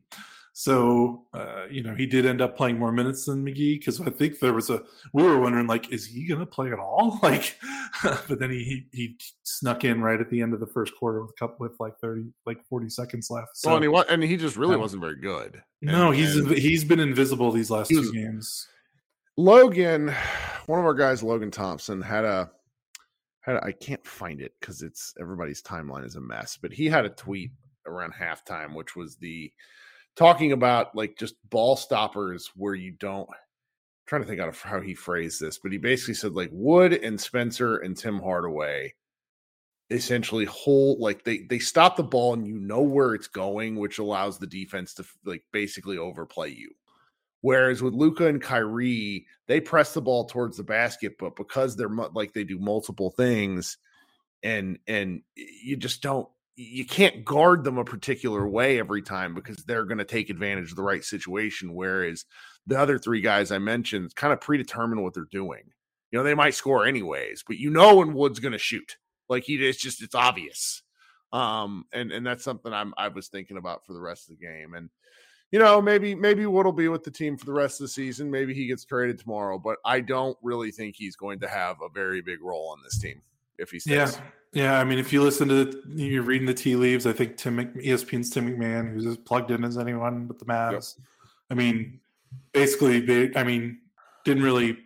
So, 0.58 1.26
uh, 1.34 1.66
you 1.70 1.84
know, 1.84 1.94
he 1.94 2.06
did 2.06 2.26
end 2.26 2.42
up 2.42 2.56
playing 2.56 2.80
more 2.80 2.94
minutes 2.94 3.26
than 3.26 3.44
McGee 3.44 3.78
because 3.78 4.00
I 4.00 4.10
think 4.10 4.40
there 4.40 4.54
was 4.54 4.70
a, 4.70 4.84
we 5.12 5.22
were 5.22 5.38
wondering, 5.38 5.68
like, 5.68 5.92
is 5.92 6.06
he 6.06 6.26
going 6.26 6.40
to 6.40 6.46
play 6.46 6.72
at 6.72 6.80
all? 6.80 7.20
Like, 7.26 7.60
but 8.04 8.40
then 8.40 8.52
he, 8.52 8.64
he, 8.64 8.98
he 8.98 9.18
snuck 9.44 9.84
in 9.84 10.02
right 10.02 10.20
at 10.20 10.30
the 10.30 10.42
end 10.42 10.54
of 10.54 10.62
the 10.62 10.68
first 10.68 10.96
quarter 10.96 11.22
with 11.22 11.32
a 11.32 11.34
couple, 11.34 11.58
with 11.60 11.78
like 11.82 12.00
30, 12.00 12.28
like 12.46 12.66
40 12.70 12.88
seconds 12.88 13.30
left. 13.30 13.50
So, 13.58 13.70
well, 13.70 14.04
and, 14.04 14.08
he, 14.08 14.14
and 14.14 14.24
he 14.24 14.38
just 14.38 14.56
really 14.56 14.76
um, 14.76 14.80
wasn't 14.80 15.02
very 15.02 15.18
good. 15.18 15.62
No, 15.82 16.08
and, 16.08 16.16
he's, 16.16 16.38
and 16.38 16.50
he's 16.50 16.86
been 16.86 17.02
invisible 17.02 17.52
these 17.52 17.70
last 17.70 17.90
two 17.90 18.14
games. 18.14 18.66
Logan, 19.36 20.16
one 20.68 20.80
of 20.80 20.86
our 20.86 20.94
guys, 20.94 21.22
Logan 21.22 21.52
Thompson, 21.52 22.02
had 22.02 22.24
a, 22.24 22.50
had 23.42 23.58
a, 23.58 23.66
I 23.66 23.74
can't 23.74 24.08
find 24.08 24.40
it 24.40 24.54
because 24.62 24.84
it's 24.84 25.14
everybody's 25.20 25.62
timeline 25.62 26.06
is 26.06 26.16
a 26.16 26.22
mess, 26.22 26.58
but 26.62 26.72
he 26.72 26.86
had 26.86 27.04
a 27.04 27.10
tweet 27.10 27.52
around 27.86 28.14
halftime, 28.14 28.74
which 28.74 28.96
was 28.96 29.18
the, 29.18 29.52
talking 30.16 30.52
about 30.52 30.96
like 30.96 31.18
just 31.18 31.36
ball 31.50 31.76
stoppers 31.76 32.52
where 32.56 32.76
you 32.76 32.92
don't 32.92 33.30
I'm 33.30 34.08
trying 34.08 34.22
to 34.22 34.28
think 34.28 34.42
out 34.42 34.50
of 34.50 34.62
how 34.62 34.82
he 34.82 34.94
phrased 34.94 35.42
this, 35.42 35.58
but 35.58 35.72
he 35.72 35.78
basically 35.78 36.14
said 36.14 36.34
like 36.34 36.50
Wood 36.52 36.94
and 36.94 37.20
Spencer 37.20 37.78
and 37.78 37.98
Tim 37.98 38.20
Hardaway 38.20 38.94
essentially 39.92 40.46
hold 40.46 41.00
like 41.00 41.24
they 41.24 41.46
they 41.50 41.60
stop 41.60 41.96
the 41.96 42.04
ball 42.04 42.34
and 42.34 42.48
you 42.48 42.60
know 42.60 42.82
where 42.82 43.14
it's 43.14 43.28
going, 43.28 43.76
which 43.76 44.00
allows 44.00 44.38
the 44.38 44.48
defense 44.48 44.94
to 44.96 45.06
like 45.26 45.44
basically 45.52 45.98
overplay 45.98 46.50
you. 46.50 46.72
Whereas 47.42 47.84
with 47.84 47.94
Luka 47.94 48.28
and 48.28 48.42
Kyrie, 48.42 49.28
they 49.48 49.62
press 49.62 49.94
the 49.94 50.02
ball 50.02 50.26
towards 50.26 50.58
the 50.58 50.64
basket, 50.64 51.14
but 51.20 51.36
because 51.36 51.76
they're 51.76 51.90
like 52.14 52.34
they 52.34 52.44
do 52.44 52.58
multiple 52.58 53.12
things, 53.12 53.78
and 54.42 54.80
and 54.88 55.22
you 55.36 55.78
just 55.78 56.02
don't 56.02 56.28
you 56.56 56.86
can't 56.86 57.26
guard 57.26 57.64
them 57.64 57.78
a 57.78 57.84
particular 57.84 58.48
way 58.48 58.80
every 58.80 59.02
time 59.02 59.34
because 59.34 59.58
they're 59.58 59.86
going 59.86 59.98
to 59.98 60.06
take 60.06 60.30
advantage 60.30 60.72
of 60.72 60.78
the 60.78 60.84
right 60.84 61.04
situation. 61.04 61.74
Whereas 61.74 62.26
the 62.66 62.80
other 62.80 62.98
three 62.98 63.22
guys 63.22 63.52
I 63.52 63.60
mentioned 63.60 64.16
kind 64.16 64.32
of 64.32 64.42
predetermine 64.42 65.02
what 65.02 65.14
they're 65.14 65.28
doing. 65.32 65.64
You 66.12 66.20
know, 66.20 66.24
they 66.24 66.34
might 66.34 66.56
score 66.56 66.86
anyways, 66.86 67.44
but 67.46 67.58
you 67.58 67.70
know 67.70 67.96
when 67.96 68.14
Wood's 68.14 68.40
going 68.40 68.54
to 68.54 68.58
shoot. 68.58 68.98
Like 69.28 69.44
he, 69.44 69.56
it's 69.56 69.82
just 69.82 70.02
it's 70.02 70.16
obvious. 70.16 70.82
Um, 71.34 71.86
and 71.92 72.12
and 72.12 72.26
that's 72.26 72.44
something 72.44 72.72
I'm 72.72 72.94
I 72.98 73.10
was 73.10 73.28
thinking 73.28 73.58
about 73.58 73.86
for 73.86 73.94
the 73.94 74.02
rest 74.02 74.30
of 74.30 74.38
the 74.38 74.46
game. 74.46 74.76
And 74.76 74.90
you 75.52 75.60
know, 75.60 75.82
maybe 75.82 76.16
maybe 76.16 76.46
Wood 76.46 76.66
will 76.66 76.72
be 76.72 76.88
with 76.88 77.04
the 77.04 77.12
team 77.12 77.36
for 77.38 77.46
the 77.46 77.54
rest 77.54 77.82
of 77.82 77.86
the 77.86 77.90
season. 77.90 78.32
Maybe 78.32 78.54
he 78.54 78.68
gets 78.68 78.86
traded 78.86 79.20
tomorrow, 79.20 79.58
but 79.58 79.78
I 79.84 80.00
don't 80.00 80.38
really 80.42 80.72
think 80.72 80.96
he's 80.96 81.16
going 81.18 81.40
to 81.40 81.48
have 81.48 81.78
a 81.82 81.90
very 81.90 82.22
big 82.22 82.42
role 82.42 82.70
on 82.70 82.82
this 82.84 83.00
team 83.00 83.22
if 83.58 83.72
he 83.72 83.80
stays. 83.80 83.94
Yeah, 83.94 84.12
yeah. 84.54 84.80
I 84.80 84.84
mean, 84.84 85.00
if 85.00 85.12
you 85.14 85.22
listen 85.22 85.48
to 85.50 85.66
the, 85.66 86.04
you're 86.04 86.24
reading 86.24 86.48
the 86.48 86.54
tea 86.54 86.76
leaves. 86.76 87.06
I 87.06 87.14
think 87.14 87.38
Tim 87.38 87.58
ESPN's 87.58 88.30
Tim 88.30 88.50
McMahon, 88.50 88.94
who's 88.94 89.06
as 89.06 89.18
plugged 89.18 89.52
in 89.52 89.64
as 89.64 89.78
anyone 89.78 90.28
with 90.28 90.40
the 90.40 90.46
Mavs. 90.46 90.96
Yep. 90.98 91.08
I 91.52 91.54
mean, 91.54 92.00
basically, 92.54 93.00
they, 93.00 93.32
I 93.36 93.44
mean, 93.44 93.80
didn't 94.24 94.44
really 94.44 94.78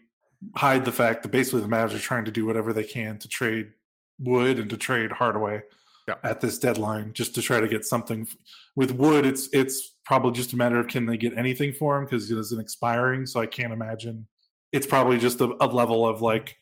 hide 0.55 0.85
the 0.85 0.91
fact 0.91 1.23
that 1.23 1.31
basically 1.31 1.61
the 1.61 1.67
Mavs 1.67 1.93
are 1.93 1.99
trying 1.99 2.25
to 2.25 2.31
do 2.31 2.45
whatever 2.45 2.73
they 2.73 2.83
can 2.83 3.17
to 3.19 3.27
trade 3.27 3.71
Wood 4.19 4.59
and 4.59 4.69
to 4.69 4.77
trade 4.77 5.11
Hardaway 5.11 5.61
yeah. 6.07 6.15
at 6.23 6.41
this 6.41 6.59
deadline, 6.59 7.13
just 7.13 7.35
to 7.35 7.41
try 7.41 7.59
to 7.59 7.67
get 7.67 7.85
something. 7.85 8.27
With 8.75 8.91
Wood, 8.91 9.25
it's 9.25 9.49
it's 9.53 9.95
probably 10.05 10.31
just 10.31 10.53
a 10.53 10.57
matter 10.57 10.79
of 10.79 10.87
can 10.87 11.05
they 11.05 11.17
get 11.17 11.37
anything 11.37 11.71
for 11.71 11.97
him 11.97 12.05
because 12.05 12.29
it 12.31 12.37
isn't 12.37 12.59
expiring. 12.59 13.25
So 13.25 13.39
I 13.39 13.45
can't 13.45 13.71
imagine. 13.71 14.27
It's 14.71 14.87
probably 14.87 15.17
just 15.17 15.41
a, 15.41 15.55
a 15.61 15.67
level 15.67 16.07
of 16.07 16.21
like, 16.21 16.57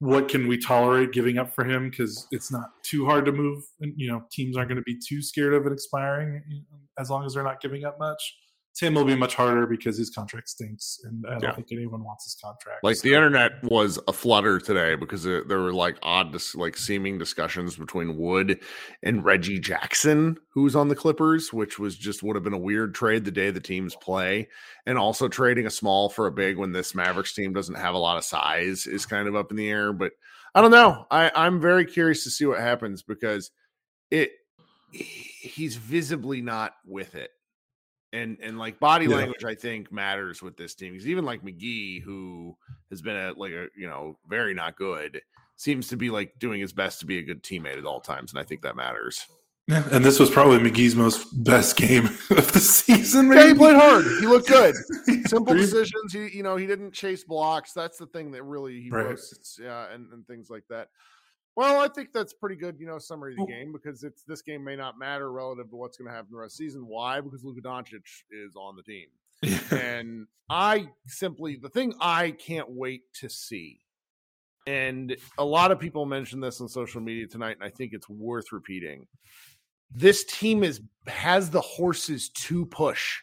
what 0.00 0.28
can 0.28 0.48
we 0.48 0.56
tolerate 0.56 1.12
giving 1.12 1.38
up 1.38 1.54
for 1.54 1.62
him 1.62 1.90
because 1.90 2.26
it's 2.30 2.50
not 2.50 2.70
too 2.82 3.04
hard 3.04 3.26
to 3.26 3.32
move. 3.32 3.62
And 3.80 3.92
you 3.96 4.10
know, 4.10 4.22
teams 4.32 4.56
aren't 4.56 4.68
going 4.68 4.76
to 4.76 4.82
be 4.82 4.98
too 4.98 5.22
scared 5.22 5.54
of 5.54 5.66
it 5.66 5.72
expiring 5.72 6.42
as 6.98 7.10
long 7.10 7.24
as 7.26 7.34
they're 7.34 7.44
not 7.44 7.60
giving 7.60 7.84
up 7.84 7.98
much. 7.98 8.38
Tim 8.74 8.94
will 8.94 9.04
be 9.04 9.16
much 9.16 9.34
harder 9.34 9.66
because 9.66 9.98
his 9.98 10.10
contract 10.10 10.48
stinks, 10.48 11.00
and 11.04 11.24
I 11.26 11.32
don't 11.32 11.42
yeah. 11.42 11.54
think 11.54 11.68
anyone 11.72 12.04
wants 12.04 12.24
his 12.24 12.36
contract. 12.36 12.84
Like 12.84 12.96
so. 12.96 13.08
the 13.08 13.14
internet 13.14 13.62
was 13.64 13.98
a 14.06 14.12
flutter 14.12 14.60
today 14.60 14.94
because 14.94 15.24
there 15.24 15.44
were 15.44 15.72
like 15.72 15.98
odd, 16.02 16.34
like 16.54 16.76
seeming 16.76 17.18
discussions 17.18 17.76
between 17.76 18.16
Wood 18.16 18.60
and 19.02 19.24
Reggie 19.24 19.58
Jackson, 19.58 20.38
who's 20.50 20.76
on 20.76 20.88
the 20.88 20.94
Clippers, 20.94 21.52
which 21.52 21.78
was 21.78 21.96
just 21.96 22.22
would 22.22 22.36
have 22.36 22.44
been 22.44 22.52
a 22.52 22.58
weird 22.58 22.94
trade 22.94 23.24
the 23.24 23.30
day 23.32 23.50
the 23.50 23.60
teams 23.60 23.96
play, 23.96 24.48
and 24.86 24.96
also 24.96 25.26
trading 25.26 25.66
a 25.66 25.70
small 25.70 26.08
for 26.08 26.26
a 26.26 26.32
big 26.32 26.56
when 26.56 26.72
this 26.72 26.94
Mavericks 26.94 27.34
team 27.34 27.52
doesn't 27.52 27.74
have 27.74 27.94
a 27.94 27.98
lot 27.98 28.18
of 28.18 28.24
size 28.24 28.86
is 28.86 29.04
kind 29.04 29.26
of 29.26 29.34
up 29.34 29.50
in 29.50 29.56
the 29.56 29.68
air. 29.68 29.92
But 29.92 30.12
I 30.54 30.62
don't 30.62 30.70
know. 30.70 31.06
I, 31.10 31.32
I'm 31.34 31.60
very 31.60 31.84
curious 31.84 32.22
to 32.24 32.30
see 32.30 32.46
what 32.46 32.60
happens 32.60 33.02
because 33.02 33.50
it 34.12 34.30
he's 34.92 35.76
visibly 35.76 36.40
not 36.40 36.74
with 36.86 37.14
it 37.14 37.30
and 38.12 38.38
and 38.42 38.58
like 38.58 38.78
body 38.80 39.06
yeah. 39.06 39.16
language 39.16 39.44
i 39.44 39.54
think 39.54 39.92
matters 39.92 40.42
with 40.42 40.56
this 40.56 40.74
team 40.74 40.92
because 40.92 41.06
even 41.06 41.24
like 41.24 41.42
mcgee 41.42 42.02
who 42.02 42.56
has 42.90 43.00
been 43.00 43.16
a 43.16 43.32
like 43.36 43.52
a 43.52 43.66
you 43.76 43.86
know 43.86 44.16
very 44.28 44.54
not 44.54 44.76
good 44.76 45.20
seems 45.56 45.88
to 45.88 45.96
be 45.96 46.10
like 46.10 46.32
doing 46.38 46.60
his 46.60 46.72
best 46.72 47.00
to 47.00 47.06
be 47.06 47.18
a 47.18 47.22
good 47.22 47.42
teammate 47.42 47.78
at 47.78 47.84
all 47.84 48.00
times 48.00 48.32
and 48.32 48.40
i 48.40 48.44
think 48.44 48.62
that 48.62 48.76
matters 48.76 49.26
yeah, 49.70 49.84
and 49.92 50.04
this 50.04 50.18
was 50.18 50.30
probably 50.30 50.58
McGee's 50.58 50.96
most 50.96 51.44
best 51.44 51.76
game 51.76 52.06
of 52.30 52.52
the 52.52 52.58
season. 52.58 53.28
Maybe. 53.28 53.40
Yeah, 53.40 53.48
he 53.48 53.54
played 53.54 53.76
hard. 53.76 54.04
He 54.04 54.26
looked 54.26 54.48
good. 54.48 54.74
Simple 55.26 55.54
decisions. 55.54 56.12
He, 56.12 56.28
you 56.36 56.42
know, 56.42 56.56
he 56.56 56.66
didn't 56.66 56.92
chase 56.92 57.22
blocks. 57.22 57.72
That's 57.72 57.96
the 57.96 58.06
thing 58.06 58.32
that 58.32 58.42
really 58.42 58.80
he 58.80 58.90
right. 58.90 59.06
roasts. 59.06 59.60
Yeah, 59.62 59.86
and, 59.92 60.12
and 60.12 60.26
things 60.26 60.50
like 60.50 60.64
that. 60.70 60.88
Well, 61.56 61.80
I 61.80 61.88
think 61.88 62.12
that's 62.12 62.32
pretty 62.32 62.56
good, 62.56 62.76
you 62.78 62.86
know, 62.86 62.98
summary 62.98 63.34
of 63.34 63.38
the 63.38 63.52
game 63.52 63.72
because 63.72 64.04
it's 64.04 64.22
this 64.22 64.40
game 64.40 64.62
may 64.64 64.76
not 64.76 64.98
matter 64.98 65.32
relative 65.32 65.68
to 65.70 65.76
what's 65.76 65.96
going 65.96 66.08
to 66.08 66.14
happen 66.14 66.28
the 66.30 66.38
rest 66.38 66.54
of 66.54 66.58
the 66.58 66.64
season. 66.64 66.86
Why? 66.86 67.20
Because 67.20 67.44
Luka 67.44 67.60
Doncic 67.60 68.02
is 68.30 68.54
on 68.56 68.76
the 68.76 68.82
team. 68.82 69.06
and 69.70 70.26
I 70.48 70.88
simply 71.06 71.56
the 71.56 71.68
thing 71.68 71.94
I 72.00 72.32
can't 72.32 72.70
wait 72.70 73.02
to 73.14 73.28
see, 73.28 73.80
and 74.66 75.16
a 75.38 75.44
lot 75.44 75.72
of 75.72 75.80
people 75.80 76.04
mentioned 76.04 76.42
this 76.42 76.60
on 76.60 76.68
social 76.68 77.00
media 77.00 77.26
tonight, 77.26 77.56
and 77.58 77.64
I 77.64 77.70
think 77.70 77.92
it's 77.94 78.08
worth 78.08 78.52
repeating. 78.52 79.06
This 79.90 80.24
team 80.24 80.62
is 80.62 80.82
has 81.06 81.50
the 81.50 81.60
horses 81.60 82.28
to 82.28 82.66
push. 82.66 83.20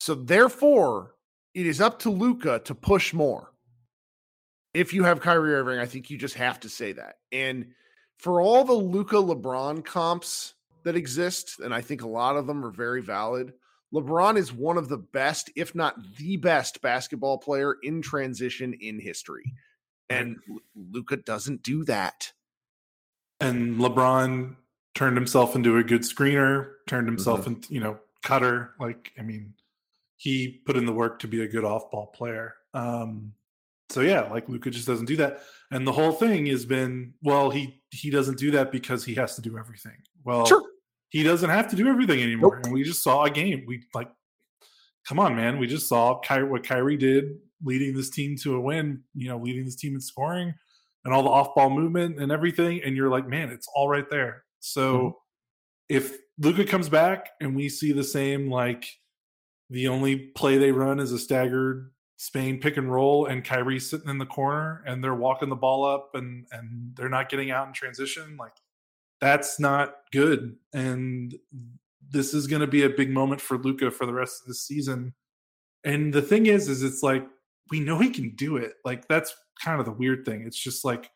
So 0.00 0.14
therefore, 0.14 1.14
it 1.54 1.66
is 1.66 1.80
up 1.80 1.98
to 2.00 2.10
Luka 2.10 2.60
to 2.64 2.74
push 2.74 3.12
more 3.12 3.51
if 4.74 4.94
you 4.94 5.04
have 5.04 5.20
Kyrie 5.20 5.54
Irving, 5.54 5.78
I 5.78 5.86
think 5.86 6.10
you 6.10 6.18
just 6.18 6.34
have 6.34 6.60
to 6.60 6.68
say 6.68 6.92
that. 6.92 7.16
And 7.30 7.72
for 8.18 8.40
all 8.40 8.64
the 8.64 8.72
Luka 8.72 9.16
LeBron 9.16 9.84
comps 9.84 10.54
that 10.84 10.96
exist, 10.96 11.60
and 11.60 11.74
I 11.74 11.80
think 11.80 12.02
a 12.02 12.08
lot 12.08 12.36
of 12.36 12.46
them 12.46 12.64
are 12.64 12.70
very 12.70 13.02
valid, 13.02 13.52
LeBron 13.92 14.36
is 14.36 14.52
one 14.52 14.78
of 14.78 14.88
the 14.88 14.98
best, 14.98 15.50
if 15.54 15.74
not 15.74 15.96
the 16.16 16.36
best, 16.38 16.80
basketball 16.80 17.38
player 17.38 17.76
in 17.82 18.00
transition 18.00 18.74
in 18.80 18.98
history. 18.98 19.52
And 20.08 20.36
Luka 20.74 21.16
doesn't 21.16 21.62
do 21.62 21.84
that. 21.84 22.32
And 23.40 23.78
LeBron 23.78 24.56
turned 24.94 25.16
himself 25.16 25.56
into 25.56 25.76
a 25.76 25.84
good 25.84 26.02
screener, 26.02 26.72
turned 26.86 27.08
himself 27.08 27.40
mm-hmm. 27.40 27.54
into, 27.54 27.74
you 27.74 27.80
know, 27.80 27.98
cutter. 28.22 28.72
Like, 28.78 29.12
I 29.18 29.22
mean, 29.22 29.54
he 30.16 30.62
put 30.64 30.76
in 30.76 30.86
the 30.86 30.92
work 30.92 31.18
to 31.20 31.28
be 31.28 31.42
a 31.42 31.48
good 31.48 31.64
off 31.64 31.90
ball 31.90 32.06
player. 32.06 32.54
Um, 32.74 33.32
so 33.90 34.00
yeah, 34.00 34.22
like 34.22 34.48
Luka 34.48 34.70
just 34.70 34.86
doesn't 34.86 35.06
do 35.06 35.16
that. 35.16 35.42
And 35.70 35.86
the 35.86 35.92
whole 35.92 36.12
thing 36.12 36.46
has 36.46 36.64
been, 36.64 37.14
well, 37.22 37.50
he 37.50 37.82
he 37.90 38.10
doesn't 38.10 38.38
do 38.38 38.50
that 38.52 38.72
because 38.72 39.04
he 39.04 39.14
has 39.14 39.36
to 39.36 39.42
do 39.42 39.58
everything. 39.58 39.96
Well, 40.24 40.46
sure. 40.46 40.62
he 41.10 41.22
doesn't 41.22 41.50
have 41.50 41.68
to 41.68 41.76
do 41.76 41.88
everything 41.88 42.22
anymore. 42.22 42.56
Nope. 42.56 42.64
And 42.64 42.74
we 42.74 42.82
just 42.82 43.02
saw 43.02 43.24
a 43.24 43.30
game. 43.30 43.64
We 43.66 43.82
like, 43.94 44.10
come 45.06 45.18
on, 45.18 45.36
man. 45.36 45.58
We 45.58 45.66
just 45.66 45.88
saw 45.88 46.20
Ky- 46.20 46.42
what 46.42 46.66
Kyrie 46.66 46.96
did, 46.96 47.36
leading 47.64 47.94
this 47.94 48.10
team 48.10 48.36
to 48.42 48.56
a 48.56 48.60
win. 48.60 49.02
You 49.14 49.28
know, 49.28 49.38
leading 49.38 49.64
this 49.64 49.76
team 49.76 49.94
in 49.94 50.00
scoring 50.00 50.54
and 51.04 51.12
all 51.12 51.22
the 51.22 51.30
off 51.30 51.54
ball 51.54 51.70
movement 51.70 52.20
and 52.20 52.30
everything. 52.30 52.82
And 52.84 52.96
you're 52.96 53.10
like, 53.10 53.28
man, 53.28 53.50
it's 53.50 53.68
all 53.74 53.88
right 53.88 54.08
there. 54.10 54.44
So 54.60 54.94
mm-hmm. 54.94 55.10
if 55.88 56.16
Luka 56.38 56.64
comes 56.64 56.88
back 56.88 57.30
and 57.40 57.56
we 57.56 57.68
see 57.68 57.92
the 57.92 58.04
same, 58.04 58.50
like 58.50 58.86
the 59.70 59.88
only 59.88 60.16
play 60.16 60.58
they 60.58 60.72
run 60.72 61.00
is 61.00 61.12
a 61.12 61.18
staggered 61.18 61.90
Spain 62.22 62.60
pick 62.60 62.76
and 62.76 62.92
roll 62.92 63.26
and 63.26 63.44
Kyrie 63.44 63.80
sitting 63.80 64.08
in 64.08 64.16
the 64.16 64.24
corner 64.24 64.84
and 64.86 65.02
they're 65.02 65.12
walking 65.12 65.48
the 65.48 65.56
ball 65.56 65.84
up 65.84 66.14
and 66.14 66.46
and 66.52 66.94
they're 66.94 67.08
not 67.08 67.28
getting 67.28 67.50
out 67.50 67.66
in 67.66 67.72
transition 67.72 68.36
like 68.36 68.52
that's 69.20 69.58
not 69.58 69.96
good. 70.12 70.54
And 70.72 71.34
this 72.08 72.32
is 72.32 72.46
going 72.46 72.60
to 72.60 72.68
be 72.68 72.84
a 72.84 72.90
big 72.90 73.10
moment 73.10 73.40
for 73.40 73.58
Luka 73.58 73.90
for 73.90 74.06
the 74.06 74.12
rest 74.12 74.40
of 74.40 74.46
the 74.46 74.54
season. 74.54 75.14
And 75.82 76.14
the 76.14 76.22
thing 76.22 76.46
is 76.46 76.68
is 76.68 76.84
it's 76.84 77.02
like 77.02 77.26
we 77.72 77.80
know 77.80 77.98
he 77.98 78.10
can 78.10 78.36
do 78.36 78.56
it. 78.56 78.74
Like 78.84 79.08
that's 79.08 79.34
kind 79.60 79.80
of 79.80 79.86
the 79.86 79.92
weird 79.92 80.24
thing. 80.24 80.44
It's 80.46 80.62
just 80.62 80.84
like 80.84 81.10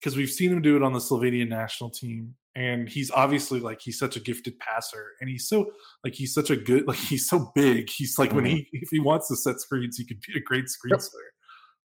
because 0.00 0.18
we've 0.18 0.28
seen 0.28 0.52
him 0.52 0.60
do 0.60 0.76
it 0.76 0.82
on 0.82 0.92
the 0.92 0.98
Slovenian 0.98 1.48
national 1.48 1.88
team 1.88 2.34
and 2.54 2.88
he's 2.88 3.10
obviously 3.10 3.60
like 3.60 3.80
he's 3.80 3.98
such 3.98 4.16
a 4.16 4.20
gifted 4.20 4.58
passer 4.58 5.12
and 5.20 5.30
he's 5.30 5.48
so 5.48 5.70
like 6.04 6.14
he's 6.14 6.34
such 6.34 6.50
a 6.50 6.56
good 6.56 6.86
like 6.88 6.98
he's 6.98 7.28
so 7.28 7.50
big 7.54 7.88
he's 7.88 8.18
like 8.18 8.30
mm-hmm. 8.30 8.36
when 8.36 8.46
he 8.46 8.68
if 8.72 8.88
he 8.90 9.00
wants 9.00 9.28
to 9.28 9.36
set 9.36 9.60
screens 9.60 9.96
he 9.96 10.04
could 10.04 10.20
be 10.26 10.38
a 10.38 10.42
great 10.42 10.68
screen 10.68 10.98
setter 10.98 11.32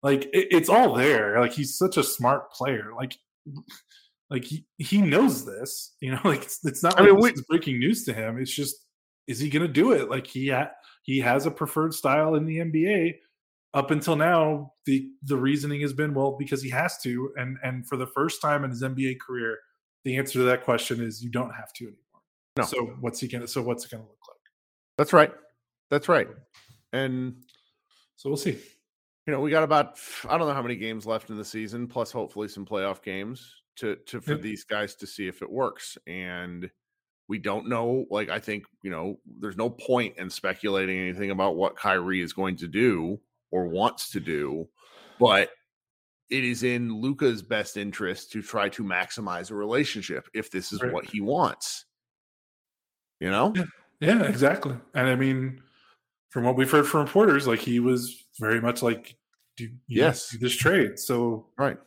like 0.02 0.24
it, 0.32 0.48
it's 0.50 0.68
all 0.68 0.94
there 0.94 1.40
like 1.40 1.52
he's 1.52 1.76
such 1.76 1.96
a 1.96 2.02
smart 2.02 2.50
player 2.52 2.90
like 2.96 3.16
like 4.30 4.44
he 4.44 4.66
he 4.78 5.00
knows 5.00 5.44
this 5.44 5.94
you 6.00 6.10
know 6.10 6.20
like 6.24 6.42
it's, 6.42 6.58
it's 6.64 6.82
not 6.82 6.98
I 6.98 7.04
like 7.04 7.12
mean, 7.12 7.20
we, 7.20 7.42
breaking 7.48 7.78
news 7.78 8.04
to 8.04 8.12
him 8.12 8.38
it's 8.38 8.54
just 8.54 8.86
is 9.26 9.40
he 9.40 9.50
gonna 9.50 9.68
do 9.68 9.92
it? 9.92 10.08
Like 10.08 10.26
he 10.26 10.48
ha- 10.48 10.70
he 11.02 11.20
has 11.20 11.46
a 11.46 11.50
preferred 11.50 11.94
style 11.94 12.34
in 12.34 12.44
the 12.46 12.58
nba 12.58 13.14
up 13.74 13.90
until 13.90 14.16
now 14.16 14.72
the 14.86 15.08
the 15.22 15.36
reasoning 15.36 15.80
has 15.80 15.92
been 15.92 16.14
well 16.14 16.36
because 16.38 16.62
he 16.62 16.70
has 16.70 16.98
to 17.02 17.30
and 17.36 17.56
and 17.62 17.86
for 17.86 17.96
the 17.96 18.06
first 18.06 18.40
time 18.40 18.64
in 18.64 18.70
his 18.70 18.82
nba 18.82 19.16
career 19.24 19.58
the 20.06 20.16
answer 20.16 20.34
to 20.38 20.44
that 20.44 20.62
question 20.62 21.02
is 21.02 21.20
you 21.20 21.28
don't 21.28 21.50
have 21.50 21.72
to 21.72 21.84
anymore. 21.84 22.22
No. 22.56 22.62
So 22.62 22.96
what's 23.00 23.18
he 23.18 23.26
gonna? 23.26 23.48
So 23.48 23.60
what's 23.60 23.84
it 23.84 23.90
gonna 23.90 24.04
look 24.04 24.28
like? 24.28 24.36
That's 24.96 25.12
right. 25.12 25.32
That's 25.90 26.08
right. 26.08 26.28
And 26.92 27.42
so 28.14 28.30
we'll 28.30 28.36
see. 28.36 28.56
You 29.26 29.32
know, 29.32 29.40
we 29.40 29.50
got 29.50 29.64
about 29.64 29.98
I 30.28 30.38
don't 30.38 30.46
know 30.46 30.54
how 30.54 30.62
many 30.62 30.76
games 30.76 31.06
left 31.06 31.30
in 31.30 31.36
the 31.36 31.44
season, 31.44 31.88
plus 31.88 32.12
hopefully 32.12 32.46
some 32.46 32.64
playoff 32.64 33.02
games 33.02 33.52
to 33.76 33.96
to 34.06 34.20
for 34.20 34.34
yep. 34.34 34.42
these 34.42 34.62
guys 34.62 34.94
to 34.94 35.08
see 35.08 35.26
if 35.26 35.42
it 35.42 35.50
works. 35.50 35.98
And 36.06 36.70
we 37.26 37.40
don't 37.40 37.68
know. 37.68 38.06
Like 38.08 38.28
I 38.28 38.38
think 38.38 38.64
you 38.82 38.92
know, 38.92 39.18
there's 39.40 39.56
no 39.56 39.68
point 39.68 40.18
in 40.18 40.30
speculating 40.30 41.00
anything 41.00 41.32
about 41.32 41.56
what 41.56 41.74
Kyrie 41.74 42.22
is 42.22 42.32
going 42.32 42.54
to 42.58 42.68
do 42.68 43.18
or 43.50 43.66
wants 43.66 44.10
to 44.10 44.20
do, 44.20 44.68
but 45.18 45.50
it 46.30 46.44
is 46.44 46.62
in 46.62 47.00
Luka's 47.00 47.42
best 47.42 47.76
interest 47.76 48.32
to 48.32 48.42
try 48.42 48.68
to 48.70 48.82
maximize 48.82 49.50
a 49.50 49.54
relationship 49.54 50.28
if 50.34 50.50
this 50.50 50.72
is 50.72 50.82
right. 50.82 50.92
what 50.92 51.04
he 51.04 51.20
wants. 51.20 51.84
You 53.20 53.30
know? 53.30 53.52
Yeah. 53.54 53.64
yeah, 54.00 54.22
exactly. 54.24 54.76
And 54.94 55.08
I 55.08 55.16
mean, 55.16 55.62
from 56.30 56.44
what 56.44 56.56
we've 56.56 56.70
heard 56.70 56.86
from 56.86 57.00
reporters, 57.00 57.46
like 57.46 57.60
he 57.60 57.80
was 57.80 58.26
very 58.38 58.60
much 58.60 58.82
like, 58.82 59.16
do 59.56 59.68
yes, 59.88 60.30
do 60.30 60.38
this 60.38 60.54
trade. 60.54 60.98
So 60.98 61.46
right. 61.56 61.78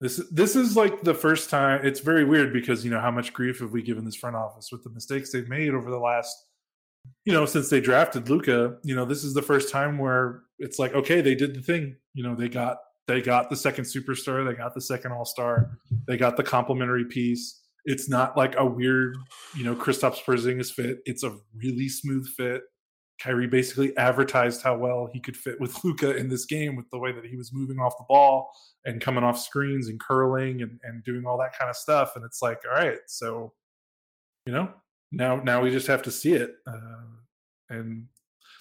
This 0.00 0.20
this 0.30 0.56
is 0.56 0.76
like 0.76 1.02
the 1.02 1.14
first 1.14 1.48
time. 1.48 1.86
It's 1.86 2.00
very 2.00 2.24
weird 2.24 2.52
because 2.52 2.84
you 2.84 2.90
know 2.90 3.00
how 3.00 3.10
much 3.10 3.32
grief 3.32 3.60
have 3.60 3.72
we 3.72 3.80
given 3.80 4.04
this 4.04 4.16
front 4.16 4.36
office 4.36 4.70
with 4.70 4.82
the 4.82 4.90
mistakes 4.90 5.32
they've 5.32 5.48
made 5.48 5.72
over 5.72 5.90
the 5.90 5.98
last, 5.98 6.36
you 7.24 7.32
know, 7.32 7.46
since 7.46 7.70
they 7.70 7.80
drafted 7.80 8.28
Luca. 8.28 8.76
You 8.82 8.94
know, 8.94 9.06
this 9.06 9.24
is 9.24 9.32
the 9.32 9.40
first 9.40 9.72
time 9.72 9.96
where 9.96 10.42
it's 10.58 10.78
like, 10.78 10.94
okay, 10.94 11.22
they 11.22 11.34
did 11.34 11.54
the 11.54 11.62
thing. 11.62 11.96
You 12.12 12.24
know, 12.24 12.34
they 12.34 12.50
got 12.50 12.78
they 13.06 13.20
got 13.20 13.50
the 13.50 13.56
second 13.56 13.84
superstar, 13.84 14.46
they 14.48 14.54
got 14.56 14.74
the 14.74 14.80
second 14.80 15.12
all 15.12 15.24
star, 15.24 15.78
they 16.06 16.16
got 16.16 16.36
the 16.36 16.42
complementary 16.42 17.04
piece. 17.04 17.60
It's 17.84 18.08
not 18.08 18.36
like 18.36 18.54
a 18.56 18.64
weird, 18.64 19.16
you 19.54 19.64
know, 19.64 19.74
Kristaps 19.74 20.24
Porzingis 20.24 20.72
fit. 20.72 21.00
It's 21.04 21.22
a 21.22 21.36
really 21.54 21.88
smooth 21.88 22.26
fit. 22.28 22.62
Kyrie 23.20 23.46
basically 23.46 23.96
advertised 23.96 24.62
how 24.62 24.76
well 24.76 25.08
he 25.12 25.20
could 25.20 25.36
fit 25.36 25.60
with 25.60 25.76
Luka 25.84 26.16
in 26.16 26.28
this 26.28 26.46
game 26.46 26.76
with 26.76 26.88
the 26.90 26.98
way 26.98 27.12
that 27.12 27.24
he 27.26 27.36
was 27.36 27.52
moving 27.52 27.78
off 27.78 27.96
the 27.98 28.04
ball 28.08 28.50
and 28.86 29.00
coming 29.00 29.22
off 29.22 29.38
screens 29.38 29.88
and 29.88 30.00
curling 30.00 30.62
and, 30.62 30.80
and 30.82 31.04
doing 31.04 31.24
all 31.26 31.38
that 31.38 31.56
kind 31.56 31.68
of 31.70 31.76
stuff. 31.76 32.16
And 32.16 32.24
it's 32.24 32.40
like, 32.42 32.62
all 32.66 32.74
right, 32.74 32.98
so 33.06 33.52
you 34.46 34.52
know, 34.52 34.70
now 35.12 35.36
now 35.36 35.60
we 35.62 35.70
just 35.70 35.86
have 35.86 36.02
to 36.02 36.10
see 36.10 36.32
it. 36.32 36.54
Uh, 36.66 37.02
and 37.70 38.06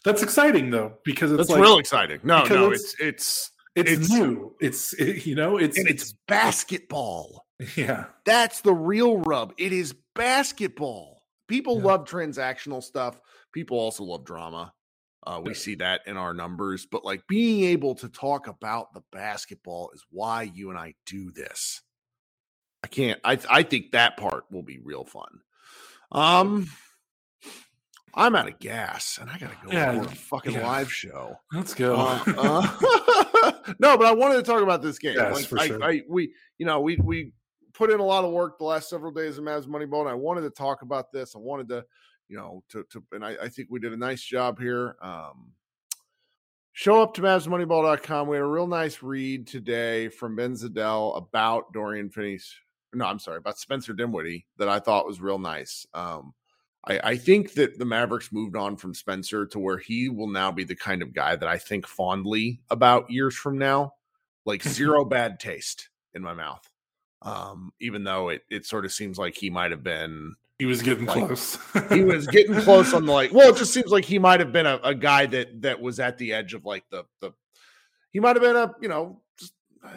that's 0.05 0.21
exciting 0.21 0.69
though, 0.69 0.93
because 1.03 1.31
it's 1.31 1.37
That's 1.39 1.49
like, 1.49 1.61
real 1.61 1.77
exciting. 1.79 2.19
No, 2.23 2.43
no, 2.45 2.67
it's- 2.71 2.81
it's 2.81 2.95
it's 2.99 3.51
it's, 3.75 3.91
it's- 3.91 4.09
new. 4.09 4.55
It's 4.59 4.93
it, 4.93 5.25
you 5.25 5.35
know, 5.35 5.57
it's 5.57 5.77
and 5.77 5.87
it's 5.87 6.13
basketball. 6.27 7.45
yeah. 7.75 8.05
That's 8.25 8.61
the 8.61 8.73
real 8.73 9.17
rub. 9.19 9.53
It 9.57 9.73
is 9.73 9.95
basketball. 10.15 11.21
People 11.47 11.77
Yeah. 11.77 11.83
love 11.85 12.05
transactional 12.05 12.83
stuff. 12.83 13.19
People 13.53 13.77
also 13.77 14.03
love 14.03 14.25
drama. 14.25 14.73
Uh, 15.25 15.39
we 15.43 15.53
see 15.53 15.75
that 15.75 16.01
in 16.05 16.17
our 16.17 16.33
numbers, 16.33 16.85
but 16.85 17.05
like 17.05 17.25
being 17.27 17.63
able 17.63 17.95
to 17.95 18.09
talk 18.09 18.47
about 18.47 18.93
the 18.93 19.01
basketball 19.11 19.89
is 19.93 20.03
why 20.09 20.43
you 20.43 20.69
and 20.69 20.77
I 20.77 20.95
do 21.05 21.31
this. 21.31 21.81
I 22.83 22.87
can't. 22.87 23.21
I 23.23 23.39
I 23.49 23.63
think 23.63 23.91
that 23.91 24.17
part 24.17 24.43
will 24.51 24.63
be 24.63 24.79
real 24.79 25.05
fun. 25.05 25.39
Um, 26.11 26.69
I'm 28.15 28.35
out 28.35 28.47
of 28.47 28.59
gas, 28.59 29.17
and 29.19 29.29
I 29.29 29.37
gotta 29.37 29.55
go 29.63 29.71
Yeah, 29.71 29.91
record 29.91 30.11
a 30.11 30.15
fucking 30.15 30.53
yeah. 30.53 30.67
live 30.67 30.91
show. 30.91 31.35
Let's 31.51 31.73
go. 31.73 31.95
Uh, 31.95 32.23
uh, 32.37 33.51
no, 33.79 33.97
but 33.97 34.05
I 34.05 34.11
wanted 34.11 34.35
to 34.35 34.43
talk 34.43 34.61
about 34.61 34.81
this 34.81 34.99
game. 34.99 35.15
Yes, 35.15 35.33
like, 35.33 35.45
for 35.45 35.59
I, 35.59 35.67
sure. 35.67 35.83
I, 35.83 36.01
we, 36.07 36.33
you 36.57 36.65
know, 36.65 36.79
we 36.79 36.97
we 36.97 37.31
put 37.73 37.89
in 37.89 37.99
a 37.99 38.05
lot 38.05 38.23
of 38.23 38.31
work 38.31 38.59
the 38.59 38.65
last 38.65 38.89
several 38.89 39.11
days 39.11 39.37
of 39.37 39.43
Mavs 39.43 39.65
Moneyball, 39.65 40.01
and 40.01 40.09
I 40.09 40.13
wanted 40.13 40.41
to 40.41 40.51
talk 40.51 40.83
about 40.83 41.11
this. 41.11 41.35
I 41.35 41.39
wanted 41.39 41.69
to, 41.69 41.85
you 42.27 42.37
know, 42.37 42.63
to 42.69 42.83
to, 42.91 43.03
and 43.11 43.25
I, 43.25 43.35
I 43.43 43.49
think 43.49 43.69
we 43.71 43.79
did 43.79 43.93
a 43.93 43.97
nice 43.97 44.21
job 44.21 44.59
here. 44.59 44.95
Um, 45.01 45.51
show 46.73 47.01
up 47.01 47.15
to 47.15 47.21
MavsMoneyball.com. 47.21 48.27
We 48.27 48.37
had 48.37 48.43
a 48.43 48.47
real 48.47 48.67
nice 48.67 49.01
read 49.01 49.47
today 49.47 50.09
from 50.09 50.35
Ben 50.35 50.53
Zadell 50.53 51.17
about 51.17 51.73
Dorian 51.73 52.09
Finney's. 52.09 52.53
No, 52.93 53.05
I'm 53.05 53.17
sorry, 53.17 53.37
about 53.37 53.57
Spencer 53.57 53.93
Dinwiddie 53.93 54.45
that 54.59 54.69
I 54.69 54.79
thought 54.79 55.07
was 55.07 55.19
real 55.19 55.39
nice. 55.39 55.87
Um, 55.95 56.35
I, 56.85 56.99
I 57.03 57.17
think 57.17 57.53
that 57.53 57.79
the 57.79 57.85
Mavericks 57.85 58.31
moved 58.31 58.55
on 58.55 58.75
from 58.75 58.93
Spencer 58.93 59.45
to 59.47 59.59
where 59.59 59.77
he 59.77 60.09
will 60.09 60.27
now 60.27 60.51
be 60.51 60.63
the 60.63 60.75
kind 60.75 61.01
of 61.01 61.13
guy 61.13 61.35
that 61.35 61.47
I 61.47 61.57
think 61.57 61.87
fondly 61.87 62.61
about 62.69 63.09
years 63.09 63.35
from 63.35 63.57
now. 63.57 63.93
Like 64.45 64.61
zero 64.63 65.05
bad 65.05 65.39
taste 65.39 65.89
in 66.13 66.21
my 66.21 66.33
mouth. 66.33 66.67
Um, 67.21 67.71
even 67.79 68.03
though 68.03 68.27
it 68.27 68.41
it 68.49 68.65
sort 68.65 68.83
of 68.83 68.91
seems 68.91 69.17
like 69.17 69.35
he 69.35 69.49
might 69.49 69.71
have 69.71 69.83
been 69.83 70.35
he 70.59 70.65
was 70.65 70.81
getting 70.81 71.05
like, 71.05 71.25
close. 71.25 71.57
he 71.89 72.03
was 72.03 72.27
getting 72.27 72.55
close 72.55 72.93
on 72.93 73.05
the 73.05 73.11
like 73.13 73.31
well, 73.33 73.49
it 73.49 73.57
just 73.57 73.73
seems 73.73 73.89
like 73.89 74.03
he 74.03 74.19
might 74.19 74.41
have 74.41 74.51
been 74.51 74.65
a, 74.65 74.79
a 74.83 74.93
guy 74.93 75.25
that 75.27 75.61
that 75.61 75.79
was 75.79 76.01
at 76.01 76.17
the 76.17 76.33
edge 76.33 76.53
of 76.53 76.65
like 76.65 76.83
the 76.89 77.05
the 77.21 77.31
he 78.11 78.19
might 78.19 78.35
have 78.35 78.43
been 78.43 78.55
a, 78.55 78.73
you 78.81 78.87
know, 78.87 79.21
just 79.39 79.53
uh, 79.83 79.89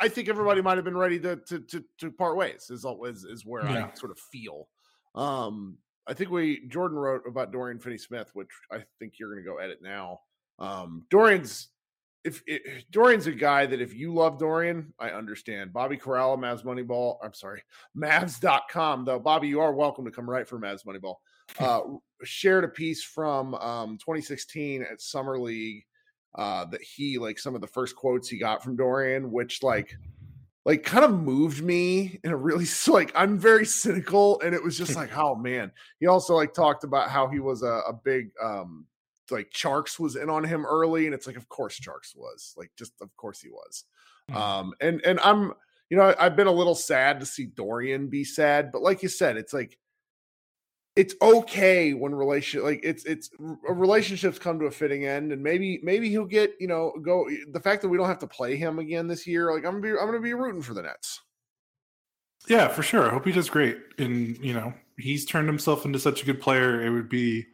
I 0.00 0.08
think 0.08 0.28
everybody 0.28 0.60
might 0.60 0.76
have 0.76 0.84
been 0.84 0.96
ready 0.96 1.18
to 1.20 1.36
to 1.36 1.60
to, 1.60 1.84
to 1.98 2.10
part 2.10 2.36
ways. 2.36 2.68
Is 2.70 2.84
always 2.84 3.24
is 3.24 3.46
where 3.46 3.64
Yeah. 3.64 3.86
I 3.92 3.96
sort 3.96 4.10
of 4.10 4.18
feel. 4.18 4.68
Um, 5.16 5.78
I 6.06 6.14
think 6.14 6.30
we 6.30 6.66
Jordan 6.68 6.98
wrote 6.98 7.22
about 7.26 7.52
Dorian 7.52 7.78
Finney 7.78 7.98
Smith, 7.98 8.30
which 8.34 8.50
I 8.70 8.84
think 8.98 9.14
you're 9.18 9.32
going 9.32 9.44
to 9.44 9.50
go 9.50 9.58
edit 9.58 9.78
now. 9.82 10.20
Um, 10.58 11.04
Dorian's 11.10 11.68
if 12.24 12.42
it, 12.46 12.90
Dorian's 12.90 13.26
a 13.26 13.32
guy 13.32 13.66
that 13.66 13.80
if 13.80 13.94
you 13.94 14.12
love 14.12 14.38
Dorian, 14.38 14.92
I 14.98 15.10
understand. 15.10 15.72
Bobby 15.72 15.96
Karalla, 15.96 16.36
Mavs 16.36 16.64
Moneyball. 16.64 17.18
I'm 17.22 17.34
sorry, 17.34 17.62
Mavs.com 17.96 19.04
though. 19.04 19.18
Bobby, 19.18 19.48
you 19.48 19.60
are 19.60 19.72
welcome 19.72 20.04
to 20.04 20.10
come 20.10 20.28
right 20.28 20.46
for 20.46 20.58
Mavs 20.58 20.84
Moneyball. 20.84 21.14
Uh, 21.58 21.80
shared 22.24 22.64
a 22.64 22.68
piece 22.68 23.02
from 23.02 23.54
um, 23.54 23.98
2016 23.98 24.82
at 24.82 25.00
Summer 25.00 25.38
League 25.38 25.84
uh, 26.36 26.64
that 26.66 26.82
he 26.82 27.18
like 27.18 27.38
some 27.38 27.54
of 27.54 27.60
the 27.60 27.66
first 27.66 27.94
quotes 27.96 28.28
he 28.28 28.38
got 28.38 28.62
from 28.62 28.76
Dorian, 28.76 29.30
which 29.30 29.62
like 29.62 29.94
like 30.66 30.82
kind 30.82 31.04
of 31.04 31.12
moved 31.12 31.62
me 31.62 32.18
in 32.24 32.32
a 32.32 32.36
really 32.36 32.66
like 32.88 33.12
I'm 33.14 33.38
very 33.38 33.64
cynical, 33.64 34.40
and 34.40 34.54
it 34.54 34.62
was 34.62 34.76
just 34.76 34.96
like, 34.96 35.16
oh 35.16 35.36
man. 35.36 35.70
He 36.00 36.08
also 36.08 36.34
like 36.34 36.52
talked 36.52 36.84
about 36.84 37.08
how 37.08 37.28
he 37.28 37.38
was 37.38 37.62
a, 37.62 37.80
a 37.88 37.92
big 38.04 38.30
um 38.42 38.84
like 39.30 39.50
Charks 39.50 39.98
was 39.98 40.16
in 40.16 40.28
on 40.28 40.44
him 40.44 40.66
early, 40.66 41.06
and 41.06 41.14
it's 41.14 41.26
like, 41.26 41.36
of 41.36 41.48
course 41.48 41.80
Charks 41.80 42.16
was 42.16 42.52
like 42.56 42.72
just 42.76 42.92
of 43.00 43.16
course 43.16 43.40
he 43.40 43.48
was. 43.48 43.84
Mhm. 44.30 44.36
Um 44.36 44.74
and 44.80 45.00
and 45.06 45.20
I'm 45.20 45.52
you 45.88 45.96
know 45.96 46.12
I've 46.18 46.34
been 46.34 46.48
a 46.48 46.52
little 46.52 46.74
sad 46.74 47.20
to 47.20 47.26
see 47.26 47.46
Dorian 47.46 48.08
be 48.08 48.24
sad, 48.24 48.72
but 48.72 48.82
like 48.82 49.04
you 49.04 49.08
said, 49.08 49.36
it's 49.36 49.54
like 49.54 49.78
it's 50.96 51.14
okay 51.20 51.92
when 51.92 52.14
relation 52.14 52.62
like 52.62 52.80
it's 52.82 53.04
it's 53.04 53.30
relationships 53.38 54.38
come 54.38 54.58
to 54.58 54.66
a 54.66 54.70
fitting 54.70 55.04
end 55.04 55.30
and 55.30 55.42
maybe 55.42 55.78
maybe 55.82 56.08
he'll 56.08 56.24
get 56.24 56.54
you 56.58 56.66
know 56.66 56.92
go 57.02 57.28
the 57.52 57.60
fact 57.60 57.82
that 57.82 57.88
we 57.88 57.98
don't 57.98 58.08
have 58.08 58.18
to 58.18 58.26
play 58.26 58.56
him 58.56 58.78
again 58.78 59.06
this 59.06 59.26
year 59.26 59.52
like 59.52 59.64
i'm 59.64 59.80
gonna 59.80 59.94
be 59.94 60.00
i'm 60.00 60.06
gonna 60.06 60.20
be 60.20 60.32
rooting 60.34 60.62
for 60.62 60.74
the 60.74 60.82
nets 60.82 61.20
Yeah, 62.48 62.68
for 62.68 62.82
sure. 62.82 63.06
I 63.06 63.10
hope 63.10 63.24
he 63.26 63.32
does 63.32 63.50
great. 63.50 63.78
And 63.98 64.38
you 64.38 64.54
know, 64.54 64.72
he's 64.98 65.24
turned 65.24 65.48
himself 65.48 65.84
into 65.84 65.98
such 65.98 66.22
a 66.22 66.26
good 66.26 66.40
player. 66.40 66.80
It 66.80 66.90
would 66.90 67.08
be 67.08 67.44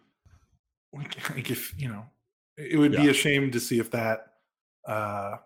like 0.93 1.51
if 1.51 1.75
you 1.81 1.89
know, 1.89 2.05
it 2.57 2.79
would 2.79 2.93
be 2.93 3.09
a 3.09 3.15
shame 3.15 3.51
to 3.53 3.61
see 3.61 3.79
if 3.79 3.91
that 3.93 4.27
uh 4.87 5.37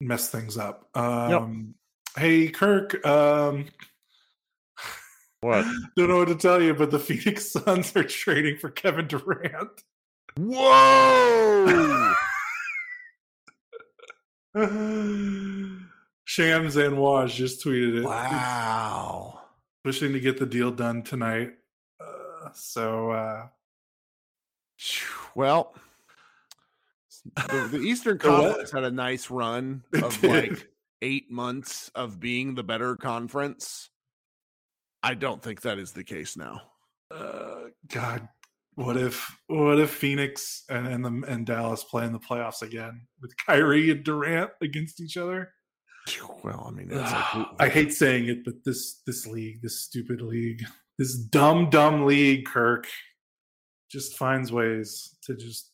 mess 0.00 0.30
things 0.30 0.56
up. 0.56 0.88
Um 0.96 1.74
Hey 2.16 2.48
Kirk, 2.48 3.04
um 3.06 3.66
what 5.44 5.66
don't 5.96 6.08
know 6.08 6.18
what 6.18 6.28
to 6.28 6.34
tell 6.34 6.62
you, 6.62 6.74
but 6.74 6.90
the 6.90 6.98
Phoenix 6.98 7.52
Suns 7.52 7.94
are 7.96 8.04
trading 8.04 8.58
for 8.58 8.70
Kevin 8.70 9.06
Durant. 9.06 9.84
whoa 10.38 12.14
Shams 16.24 16.76
and 16.76 16.96
Woj 16.96 17.28
just 17.34 17.64
tweeted 17.64 17.98
it. 17.98 18.04
wow 18.04 19.40
Wishing 19.84 20.14
to 20.14 20.20
get 20.20 20.38
the 20.38 20.46
deal 20.46 20.70
done 20.70 21.02
tonight. 21.02 21.52
Uh, 22.00 22.48
so 22.54 23.10
uh 23.10 23.46
well 25.34 25.74
the, 27.36 27.68
the 27.70 27.78
eastern 27.78 28.18
conference 28.20 28.70
had 28.70 28.84
a 28.84 28.90
nice 28.90 29.30
run 29.30 29.82
of 30.02 30.22
like 30.22 30.68
eight 31.02 31.30
months 31.30 31.90
of 31.94 32.18
being 32.18 32.54
the 32.54 32.62
better 32.62 32.96
conference 32.96 33.90
i 35.04 35.14
don't 35.14 35.42
think 35.42 35.60
that 35.60 35.78
is 35.78 35.92
the 35.92 36.04
case 36.04 36.36
now 36.36 36.60
uh, 37.10 37.64
God, 37.88 38.28
what 38.74 38.96
if 38.96 39.36
what 39.46 39.78
if 39.78 39.90
Phoenix 39.90 40.64
and 40.68 40.86
and, 40.86 41.04
the, 41.04 41.26
and 41.28 41.46
Dallas 41.46 41.84
play 41.84 42.04
in 42.04 42.12
the 42.12 42.18
playoffs 42.18 42.62
again 42.62 43.06
with 43.20 43.32
Kyrie 43.46 43.90
and 43.90 44.04
Durant 44.04 44.50
against 44.60 45.00
each 45.00 45.16
other? 45.16 45.52
well 46.42 46.66
i 46.68 46.70
mean 46.70 46.90
it's 46.90 47.12
like 47.12 47.46
I 47.58 47.68
hate 47.70 47.90
saying 47.90 48.28
it, 48.28 48.44
but 48.44 48.54
this 48.64 49.00
this 49.06 49.26
league, 49.26 49.62
this 49.62 49.80
stupid 49.80 50.20
league, 50.20 50.62
this 50.98 51.16
dumb 51.16 51.70
dumb 51.70 52.04
league, 52.04 52.44
Kirk, 52.46 52.86
just 53.90 54.18
finds 54.18 54.52
ways 54.52 55.16
to 55.24 55.34
just. 55.34 55.70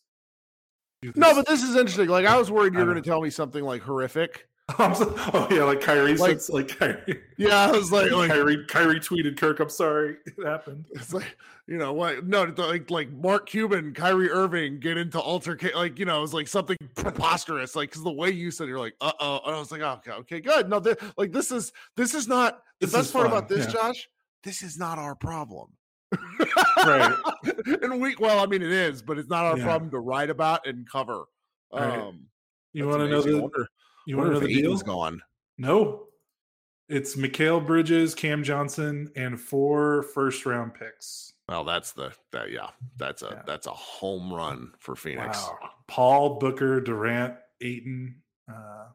No 1.16 1.34
but 1.34 1.46
this 1.46 1.62
is 1.62 1.76
interesting 1.76 2.08
like 2.08 2.26
i 2.26 2.36
was 2.36 2.50
worried 2.50 2.74
you 2.74 2.80
I 2.80 2.84
were 2.84 2.92
going 2.92 3.02
to 3.02 3.08
tell 3.08 3.22
me 3.22 3.30
something 3.30 3.64
like 3.64 3.80
horrific 3.80 4.32
I'm 4.32 4.49
so- 4.94 5.14
oh 5.34 5.48
yeah, 5.50 5.64
like 5.64 5.80
Kyrie, 5.80 6.16
Like- 6.16 6.48
like 6.48 6.68
Kyrie, 6.78 7.20
yeah 7.36 7.66
i 7.68 7.70
was 7.70 7.90
like, 7.92 8.10
like 8.10 8.30
Kyrie, 8.30 8.64
Kyrie 8.66 9.00
tweeted 9.00 9.36
Kirk. 9.36 9.60
I'm 9.60 9.68
sorry, 9.70 10.16
it 10.26 10.46
happened. 10.46 10.86
It's 10.92 11.12
like 11.14 11.36
you 11.66 11.78
know 11.78 11.92
what? 11.92 12.26
No, 12.26 12.44
like 12.56 12.90
like 12.90 13.10
Mark 13.12 13.48
Cuban, 13.48 13.94
Kyrie 13.94 14.28
Irving 14.30 14.80
get 14.80 14.96
into 14.96 15.18
altercate. 15.18 15.74
Like 15.74 15.98
you 15.98 16.04
know, 16.04 16.18
it 16.18 16.22
was 16.22 16.34
like 16.34 16.48
something 16.48 16.76
preposterous. 16.96 17.76
Like 17.76 17.90
because 17.90 18.02
the 18.02 18.10
way 18.10 18.30
you 18.30 18.50
said, 18.50 18.64
it, 18.64 18.70
you're 18.70 18.78
like, 18.80 18.94
uh 19.00 19.12
oh. 19.20 19.40
And 19.46 19.54
I 19.54 19.58
was 19.58 19.70
like, 19.70 19.80
oh, 19.80 19.98
okay, 19.98 20.10
okay, 20.12 20.40
good. 20.40 20.68
No, 20.68 20.80
th- 20.80 20.98
like 21.16 21.30
this 21.32 21.52
is 21.52 21.72
this 21.96 22.12
is 22.14 22.26
not 22.26 22.62
the 22.80 22.86
This 22.86 22.94
best 22.94 23.12
part 23.12 23.28
fun, 23.28 23.36
about 23.36 23.48
this, 23.48 23.66
yeah. 23.66 23.72
Josh. 23.72 24.08
This 24.42 24.62
is 24.62 24.78
not 24.78 24.98
our 24.98 25.14
problem. 25.14 25.68
Right. 26.84 27.14
and 27.82 28.00
we 28.00 28.16
well, 28.18 28.40
I 28.42 28.46
mean, 28.46 28.62
it 28.62 28.72
is, 28.72 29.00
but 29.02 29.18
it's 29.18 29.28
not 29.28 29.44
our 29.44 29.56
Yeah. 29.58 29.64
problem 29.64 29.90
to 29.92 29.98
write 30.00 30.30
about 30.30 30.66
and 30.66 30.88
cover. 30.90 31.24
Right. 31.72 31.98
Um, 32.00 32.26
You 32.72 32.88
want 32.88 33.00
to 33.00 33.08
know 33.08 33.22
the 33.22 33.48
you 34.06 34.16
want 34.16 34.28
to 34.28 34.34
know 34.34 34.40
the 34.40 34.46
deal? 34.48 34.58
Ayton's 34.66 34.82
gone. 34.82 35.22
No. 35.58 36.06
It's 36.88 37.14
Mikal 37.14 37.64
Bridges, 37.64 38.14
Cam 38.14 38.42
Johnson, 38.42 39.10
and 39.14 39.40
four 39.40 40.02
first 40.02 40.44
round 40.44 40.74
picks. 40.74 41.32
Well, 41.48 41.64
that's 41.64 41.92
the 41.92 42.12
that 42.32 42.50
yeah, 42.50 42.70
that's 42.96 43.22
a 43.22 43.28
Yeah. 43.32 43.42
that's 43.46 43.66
a 43.66 43.72
home 43.72 44.32
run 44.32 44.72
for 44.78 44.96
Phoenix. 44.96 45.38
Wow. 45.38 45.58
Paul, 45.86 46.38
Booker, 46.38 46.80
Durant, 46.80 47.34
Ayton. 47.60 48.22
Uh, 48.50 48.86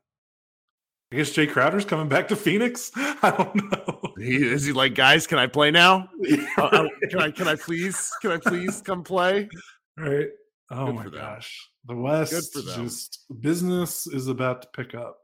I 1.12 1.16
guess 1.18 1.32
Jae 1.32 1.50
Crowder's 1.50 1.86
coming 1.86 2.10
back 2.10 2.28
to 2.30 2.36
Phoenix. 2.36 2.92
I 2.96 3.32
don't 3.38 3.56
know. 3.72 4.14
He, 4.18 4.36
is 4.46 4.66
he 4.66 4.74
like, 4.74 4.96
guys? 4.96 5.26
Can 5.28 5.38
I 5.38 5.48
play 5.48 5.72
now? 5.72 6.10
Uh, 6.58 6.62
uh, 6.64 6.88
can 7.10 7.20
I 7.20 7.32
can 7.32 7.48
I 7.48 7.56
please 7.56 8.12
can 8.22 8.32
I 8.32 8.38
please 8.38 8.82
come 8.82 9.04
play? 9.04 9.48
right. 9.98 10.28
Oh 10.72 10.86
Good 10.88 10.96
my 10.96 11.08
gosh. 11.10 11.70
The 11.88 11.96
West 11.96 12.54
for 12.54 12.62
them. 12.62 12.84
just 12.86 13.26
business 13.42 14.08
is 14.08 14.28
about 14.28 14.62
to 14.64 14.68
pick 14.76 14.96
up. 14.96 15.18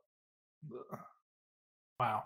Wow. 1.99 2.23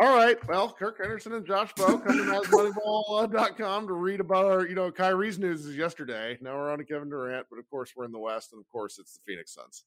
All 0.00 0.16
right. 0.16 0.36
Well, 0.48 0.72
Kirk 0.72 0.96
Henderson 0.98 1.34
and 1.34 1.46
Josh 1.46 1.72
Bowe 1.76 1.98
come 1.98 2.16
to 2.16 2.24
MavsMoneyball.com 2.24 3.86
to 3.86 3.92
read 3.92 4.20
about 4.20 4.46
our, 4.46 4.66
you 4.66 4.74
know, 4.74 4.90
Kyrie's 4.90 5.38
news 5.38 5.66
is 5.66 5.76
yesterday. 5.76 6.38
Now 6.40 6.56
we're 6.56 6.70
on 6.70 6.78
to 6.78 6.84
Kevin 6.84 7.10
Durant, 7.10 7.46
but 7.50 7.58
of 7.58 7.68
course 7.68 7.92
we're 7.94 8.06
in 8.06 8.12
the 8.12 8.18
West, 8.18 8.52
and 8.52 8.60
of 8.60 8.68
course 8.70 8.98
it's 8.98 9.14
the 9.14 9.20
Phoenix 9.26 9.54
Suns. 9.54 9.84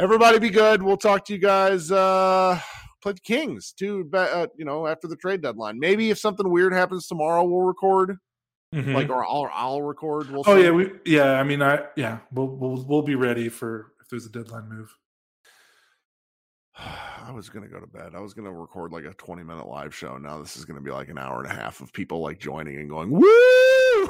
Everybody 0.00 0.40
be 0.40 0.50
good. 0.50 0.82
We'll 0.82 0.96
talk 0.96 1.24
to 1.26 1.32
you 1.32 1.38
guys. 1.38 1.92
Uh 1.92 2.58
play 3.02 3.12
the 3.12 3.20
Kings 3.20 3.72
too, 3.72 4.08
uh, 4.14 4.46
you 4.56 4.64
know, 4.64 4.86
after 4.86 5.08
the 5.08 5.16
trade 5.16 5.42
deadline. 5.42 5.78
Maybe 5.78 6.10
if 6.10 6.18
something 6.18 6.48
weird 6.48 6.72
happens 6.72 7.08
tomorrow, 7.08 7.44
we'll 7.44 7.62
record. 7.62 8.16
Mm-hmm. 8.72 8.94
Like, 8.94 9.10
or 9.10 9.24
I'll, 9.24 9.50
I'll 9.52 9.82
record. 9.82 10.30
We'll 10.30 10.44
oh 10.46 10.56
see. 10.56 10.64
yeah, 10.64 10.70
we 10.70 10.90
yeah. 11.04 11.32
I 11.32 11.42
mean, 11.42 11.62
I 11.62 11.84
yeah, 11.96 12.18
we'll 12.32 12.48
we'll 12.48 12.82
we'll 12.84 13.02
be 13.02 13.16
ready 13.16 13.48
for 13.48 13.92
if 14.00 14.08
there's 14.08 14.24
a 14.24 14.30
deadline 14.30 14.68
move. 14.68 14.96
I 16.78 17.30
was 17.32 17.50
gonna 17.50 17.68
go 17.68 17.80
to 17.80 17.86
bed. 17.86 18.14
I 18.14 18.20
was 18.20 18.32
gonna 18.32 18.52
record 18.52 18.92
like 18.92 19.04
a 19.04 19.12
20 19.14 19.42
minute 19.42 19.66
live 19.66 19.94
show. 19.94 20.16
Now 20.16 20.38
this 20.38 20.56
is 20.56 20.64
gonna 20.64 20.80
be 20.80 20.90
like 20.90 21.08
an 21.08 21.18
hour 21.18 21.42
and 21.42 21.52
a 21.52 21.54
half 21.54 21.80
of 21.80 21.92
people 21.92 22.20
like 22.20 22.38
joining 22.38 22.76
and 22.76 22.88
going, 22.88 23.10
woo! 23.10 23.22
Oh 23.24 24.08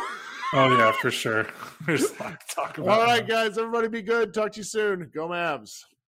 yeah, 0.54 0.92
for 0.92 1.10
sure. 1.10 1.46
There's 1.86 2.04
a 2.04 2.22
lot 2.22 2.40
to 2.40 2.54
talk 2.54 2.78
about. 2.78 3.00
All 3.00 3.06
right, 3.06 3.26
guys, 3.26 3.58
everybody 3.58 3.88
be 3.88 4.02
good. 4.02 4.32
Talk 4.32 4.52
to 4.52 4.58
you 4.58 4.64
soon. 4.64 5.10
Go 5.12 5.28
Mavs. 5.28 5.84